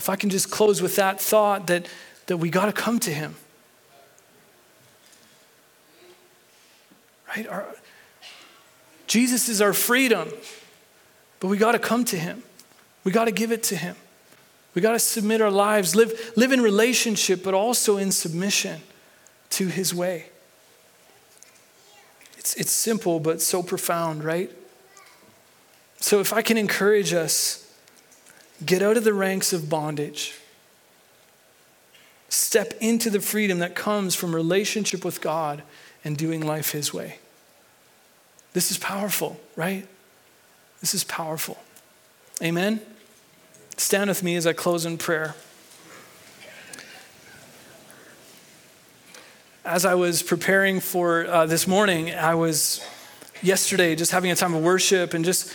If 0.00 0.08
I 0.08 0.16
can 0.16 0.30
just 0.30 0.50
close 0.50 0.80
with 0.80 0.96
that 0.96 1.20
thought 1.20 1.66
that, 1.66 1.86
that 2.24 2.38
we 2.38 2.48
got 2.48 2.64
to 2.64 2.72
come 2.72 2.98
to 3.00 3.10
Him. 3.10 3.34
Right? 7.28 7.46
Our, 7.46 7.66
Jesus 9.06 9.50
is 9.50 9.60
our 9.60 9.74
freedom, 9.74 10.30
but 11.38 11.48
we 11.48 11.58
got 11.58 11.72
to 11.72 11.78
come 11.78 12.06
to 12.06 12.16
Him. 12.16 12.42
We 13.04 13.12
got 13.12 13.26
to 13.26 13.30
give 13.30 13.52
it 13.52 13.62
to 13.64 13.76
Him. 13.76 13.94
We 14.74 14.82
got 14.82 14.92
to 14.92 14.98
submit 14.98 15.40
our 15.40 15.50
lives, 15.50 15.96
live, 15.96 16.32
live 16.36 16.52
in 16.52 16.60
relationship, 16.60 17.42
but 17.42 17.54
also 17.54 17.96
in 17.96 18.12
submission 18.12 18.80
to 19.50 19.66
His 19.66 19.94
way. 19.94 20.26
It's, 22.38 22.54
it's 22.54 22.72
simple, 22.72 23.20
but 23.20 23.40
so 23.40 23.62
profound, 23.62 24.24
right? 24.24 24.50
So, 25.98 26.20
if 26.20 26.32
I 26.32 26.40
can 26.40 26.56
encourage 26.56 27.12
us 27.12 27.70
Get 28.64 28.82
out 28.82 28.96
of 28.96 29.04
the 29.04 29.14
ranks 29.14 29.52
of 29.52 29.70
bondage. 29.70 30.34
Step 32.28 32.74
into 32.80 33.10
the 33.10 33.20
freedom 33.20 33.58
that 33.60 33.74
comes 33.74 34.14
from 34.14 34.34
relationship 34.34 35.04
with 35.04 35.20
God 35.20 35.62
and 36.04 36.16
doing 36.16 36.44
life 36.44 36.72
His 36.72 36.92
way. 36.92 37.18
This 38.52 38.70
is 38.70 38.78
powerful, 38.78 39.40
right? 39.56 39.86
This 40.80 40.94
is 40.94 41.04
powerful. 41.04 41.58
Amen? 42.42 42.80
Stand 43.80 44.10
with 44.10 44.22
me 44.22 44.36
as 44.36 44.46
I 44.46 44.52
close 44.52 44.84
in 44.84 44.98
prayer. 44.98 45.34
As 49.64 49.86
I 49.86 49.94
was 49.94 50.22
preparing 50.22 50.80
for 50.80 51.26
uh, 51.26 51.46
this 51.46 51.66
morning, 51.66 52.14
I 52.14 52.34
was 52.34 52.86
yesterday 53.40 53.96
just 53.96 54.12
having 54.12 54.30
a 54.30 54.36
time 54.36 54.52
of 54.52 54.62
worship 54.62 55.14
and 55.14 55.24
just 55.24 55.50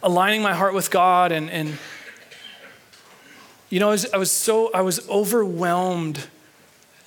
aligning 0.00 0.42
my 0.42 0.54
heart 0.54 0.74
with 0.74 0.92
God 0.92 1.32
and, 1.32 1.50
and 1.50 1.76
you 3.68 3.80
know, 3.80 3.88
I 3.88 3.90
was, 3.90 4.12
I 4.12 4.16
was 4.16 4.30
so, 4.30 4.70
I 4.72 4.82
was 4.82 5.06
overwhelmed 5.08 6.28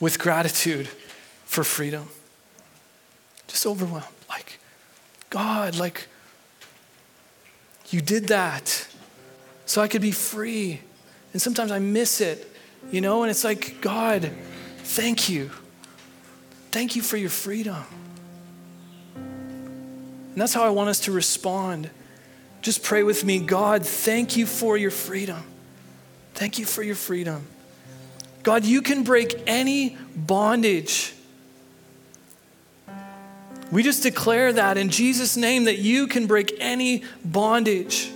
with 0.01 0.19
gratitude 0.19 0.89
for 1.45 1.63
freedom. 1.63 2.09
Just 3.47 3.65
overwhelmed. 3.65 4.07
Like, 4.27 4.59
God, 5.29 5.77
like, 5.77 6.09
you 7.91 8.01
did 8.01 8.27
that 8.27 8.88
so 9.69 9.83
I 9.83 9.87
could 9.87 10.01
be 10.01 10.09
free. 10.09 10.81
And 11.31 11.39
sometimes 11.39 11.71
I 11.71 11.77
miss 11.77 12.21
it, 12.21 12.51
you 12.89 13.01
know, 13.01 13.21
and 13.21 13.29
it's 13.29 13.43
like, 13.43 13.81
God, 13.81 14.31
thank 14.79 15.29
you. 15.29 15.51
Thank 16.71 16.95
you 16.95 17.03
for 17.03 17.17
your 17.17 17.29
freedom. 17.29 17.83
And 19.15 20.35
that's 20.35 20.55
how 20.55 20.63
I 20.63 20.71
want 20.71 20.89
us 20.89 21.01
to 21.01 21.11
respond. 21.11 21.91
Just 22.63 22.81
pray 22.81 23.03
with 23.03 23.23
me 23.23 23.37
God, 23.37 23.85
thank 23.85 24.35
you 24.35 24.47
for 24.47 24.75
your 24.75 24.89
freedom. 24.89 25.43
Thank 26.33 26.57
you 26.57 26.65
for 26.65 26.81
your 26.81 26.95
freedom. 26.95 27.45
God, 28.41 28.65
you 28.65 28.81
can 28.81 29.03
break 29.03 29.39
any 29.45 29.97
bondage. 30.15 31.13
We 33.71 33.83
just 33.83 34.01
declare 34.01 34.51
that 34.51 34.79
in 34.79 34.89
Jesus' 34.89 35.37
name 35.37 35.65
that 35.65 35.77
you 35.77 36.07
can 36.07 36.25
break 36.25 36.57
any 36.59 37.03
bondage. 37.23 38.11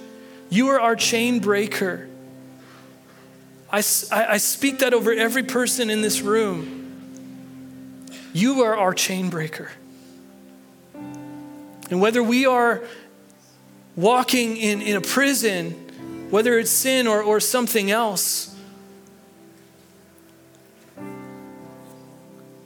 You 0.54 0.70
are 0.70 0.80
our 0.80 0.96
chain 0.96 1.40
breaker. 1.40 2.08
I, 3.72 3.78
I, 4.12 4.38
speak 4.38 4.80
that 4.80 4.94
over 4.94 5.12
every 5.12 5.42
person 5.42 5.90
in 5.90 6.04
this 6.04 6.22
room. 6.22 8.06
You 8.34 8.62
are 8.62 8.78
our 8.78 8.94
chain 8.94 9.32
breaker. 9.32 9.72
And 10.94 12.00
whether 12.00 12.22
we 12.22 12.46
are 12.46 12.84
walking 13.96 14.58
in, 14.58 14.84
in 14.84 14.96
a 14.96 15.02
prison 15.02 15.84
whether 16.34 16.58
it's 16.58 16.72
sin 16.72 17.06
or, 17.06 17.22
or 17.22 17.40
something 17.40 17.92
else. 17.92 18.56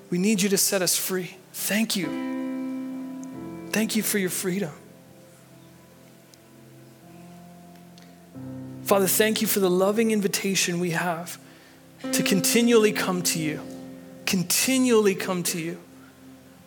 We 0.10 0.18
need 0.18 0.42
you 0.42 0.48
to 0.48 0.58
set 0.58 0.82
us 0.82 0.98
free. 0.98 1.36
Thank 1.52 1.98
you. 1.98 2.08
Thank 3.72 3.98
you 3.98 4.04
for 4.04 4.20
your 4.20 4.30
freedom. 4.30 4.72
Father, 8.88 9.06
thank 9.06 9.42
you 9.42 9.48
for 9.48 9.60
the 9.60 9.70
loving 9.70 10.12
invitation 10.12 10.80
we 10.80 10.92
have 10.92 11.38
to 12.14 12.24
continually 12.24 12.94
come 12.94 13.22
to 13.22 13.38
you. 13.38 13.62
Continually 14.26 15.14
come 15.14 15.44
to 15.44 15.60
you. 15.60 15.78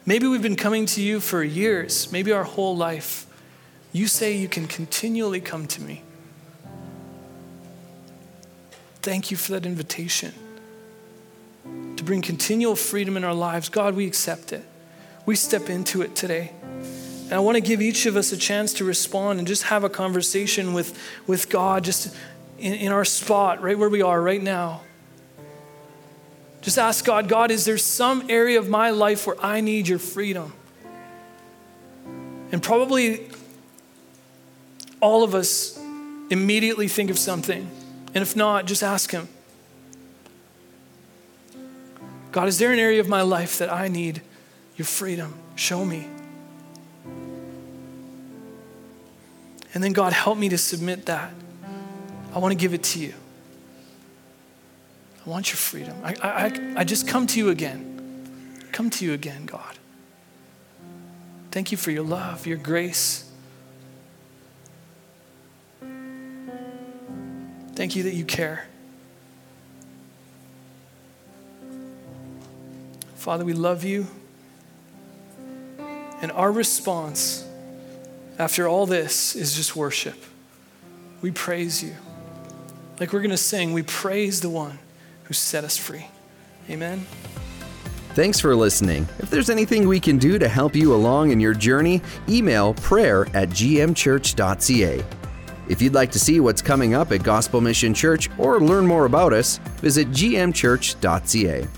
Maybe 0.04 0.26
we've 0.26 0.42
been 0.42 0.54
coming 0.54 0.84
to 0.84 1.00
you 1.00 1.18
for 1.20 1.42
years, 1.42 2.12
maybe 2.12 2.30
our 2.30 2.44
whole 2.44 2.76
life. 2.76 3.26
You 3.92 4.06
say 4.06 4.36
you 4.36 4.48
can 4.48 4.66
continually 4.66 5.40
come 5.40 5.66
to 5.68 5.80
me. 5.80 6.02
Thank 9.00 9.30
you 9.30 9.38
for 9.38 9.52
that 9.52 9.64
invitation 9.64 10.34
to 11.96 12.04
bring 12.04 12.20
continual 12.20 12.76
freedom 12.76 13.16
in 13.16 13.24
our 13.24 13.32
lives. 13.32 13.70
God, 13.70 13.94
we 13.94 14.06
accept 14.06 14.52
it. 14.52 14.66
We 15.24 15.36
step 15.36 15.70
into 15.70 16.02
it 16.02 16.14
today. 16.14 16.52
And 17.30 17.36
I 17.36 17.38
want 17.38 17.54
to 17.54 17.60
give 17.60 17.80
each 17.80 18.06
of 18.06 18.16
us 18.16 18.32
a 18.32 18.36
chance 18.36 18.74
to 18.74 18.84
respond 18.84 19.38
and 19.38 19.46
just 19.46 19.62
have 19.62 19.84
a 19.84 19.88
conversation 19.88 20.72
with, 20.72 20.98
with 21.28 21.48
God, 21.48 21.84
just 21.84 22.12
in, 22.58 22.74
in 22.74 22.92
our 22.92 23.04
spot, 23.04 23.62
right 23.62 23.78
where 23.78 23.88
we 23.88 24.02
are 24.02 24.20
right 24.20 24.42
now. 24.42 24.80
Just 26.60 26.76
ask 26.76 27.04
God, 27.04 27.28
God, 27.28 27.52
is 27.52 27.64
there 27.64 27.78
some 27.78 28.28
area 28.28 28.58
of 28.58 28.68
my 28.68 28.90
life 28.90 29.28
where 29.28 29.36
I 29.40 29.60
need 29.60 29.86
your 29.86 30.00
freedom? 30.00 30.52
And 32.50 32.60
probably 32.60 33.28
all 35.00 35.22
of 35.22 35.32
us 35.32 35.78
immediately 36.30 36.88
think 36.88 37.10
of 37.10 37.18
something. 37.18 37.70
And 38.12 38.22
if 38.22 38.34
not, 38.34 38.66
just 38.66 38.82
ask 38.82 39.12
Him 39.12 39.28
God, 42.32 42.48
is 42.48 42.58
there 42.58 42.72
an 42.72 42.80
area 42.80 42.98
of 42.98 43.08
my 43.08 43.22
life 43.22 43.58
that 43.58 43.72
I 43.72 43.86
need 43.86 44.20
your 44.76 44.86
freedom? 44.86 45.34
Show 45.54 45.84
me. 45.84 46.08
And 49.72 49.82
then, 49.82 49.92
God, 49.92 50.12
help 50.12 50.36
me 50.36 50.48
to 50.48 50.58
submit 50.58 51.06
that. 51.06 51.32
I 52.34 52.38
want 52.38 52.52
to 52.52 52.56
give 52.56 52.74
it 52.74 52.82
to 52.84 52.98
you. 52.98 53.14
I 55.26 55.30
want 55.30 55.50
your 55.50 55.56
freedom. 55.56 55.96
I, 56.02 56.14
I, 56.22 56.80
I 56.80 56.84
just 56.84 57.06
come 57.06 57.26
to 57.28 57.38
you 57.38 57.50
again. 57.50 58.66
Come 58.72 58.90
to 58.90 59.04
you 59.04 59.12
again, 59.12 59.46
God. 59.46 59.78
Thank 61.50 61.72
you 61.72 61.76
for 61.76 61.90
your 61.90 62.04
love, 62.04 62.46
your 62.46 62.56
grace. 62.56 63.30
Thank 67.74 67.96
you 67.96 68.02
that 68.04 68.14
you 68.14 68.24
care. 68.24 68.66
Father, 73.14 73.44
we 73.44 73.52
love 73.52 73.84
you. 73.84 74.06
And 76.22 76.32
our 76.32 76.52
response 76.52 77.46
after 78.40 78.66
all 78.66 78.86
this 78.86 79.36
is 79.36 79.54
just 79.54 79.76
worship. 79.76 80.16
We 81.20 81.30
praise 81.30 81.84
you. 81.84 81.94
Like 82.98 83.12
we're 83.12 83.20
going 83.20 83.30
to 83.30 83.36
sing, 83.36 83.74
we 83.74 83.82
praise 83.82 84.40
the 84.40 84.48
one 84.48 84.78
who 85.24 85.34
set 85.34 85.62
us 85.62 85.76
free. 85.76 86.06
Amen. 86.70 87.06
Thanks 88.14 88.40
for 88.40 88.56
listening. 88.56 89.06
If 89.18 89.28
there's 89.28 89.50
anything 89.50 89.86
we 89.86 90.00
can 90.00 90.16
do 90.16 90.38
to 90.38 90.48
help 90.48 90.74
you 90.74 90.94
along 90.94 91.32
in 91.32 91.38
your 91.38 91.52
journey, 91.52 92.00
email 92.30 92.72
prayer 92.74 93.26
at 93.34 93.50
gmchurch.ca. 93.50 95.04
If 95.68 95.82
you'd 95.82 95.94
like 95.94 96.10
to 96.12 96.18
see 96.18 96.40
what's 96.40 96.62
coming 96.62 96.94
up 96.94 97.12
at 97.12 97.22
Gospel 97.22 97.60
Mission 97.60 97.92
Church 97.92 98.30
or 98.38 98.58
learn 98.58 98.86
more 98.86 99.04
about 99.04 99.34
us, 99.34 99.58
visit 99.82 100.10
gmchurch.ca. 100.12 101.68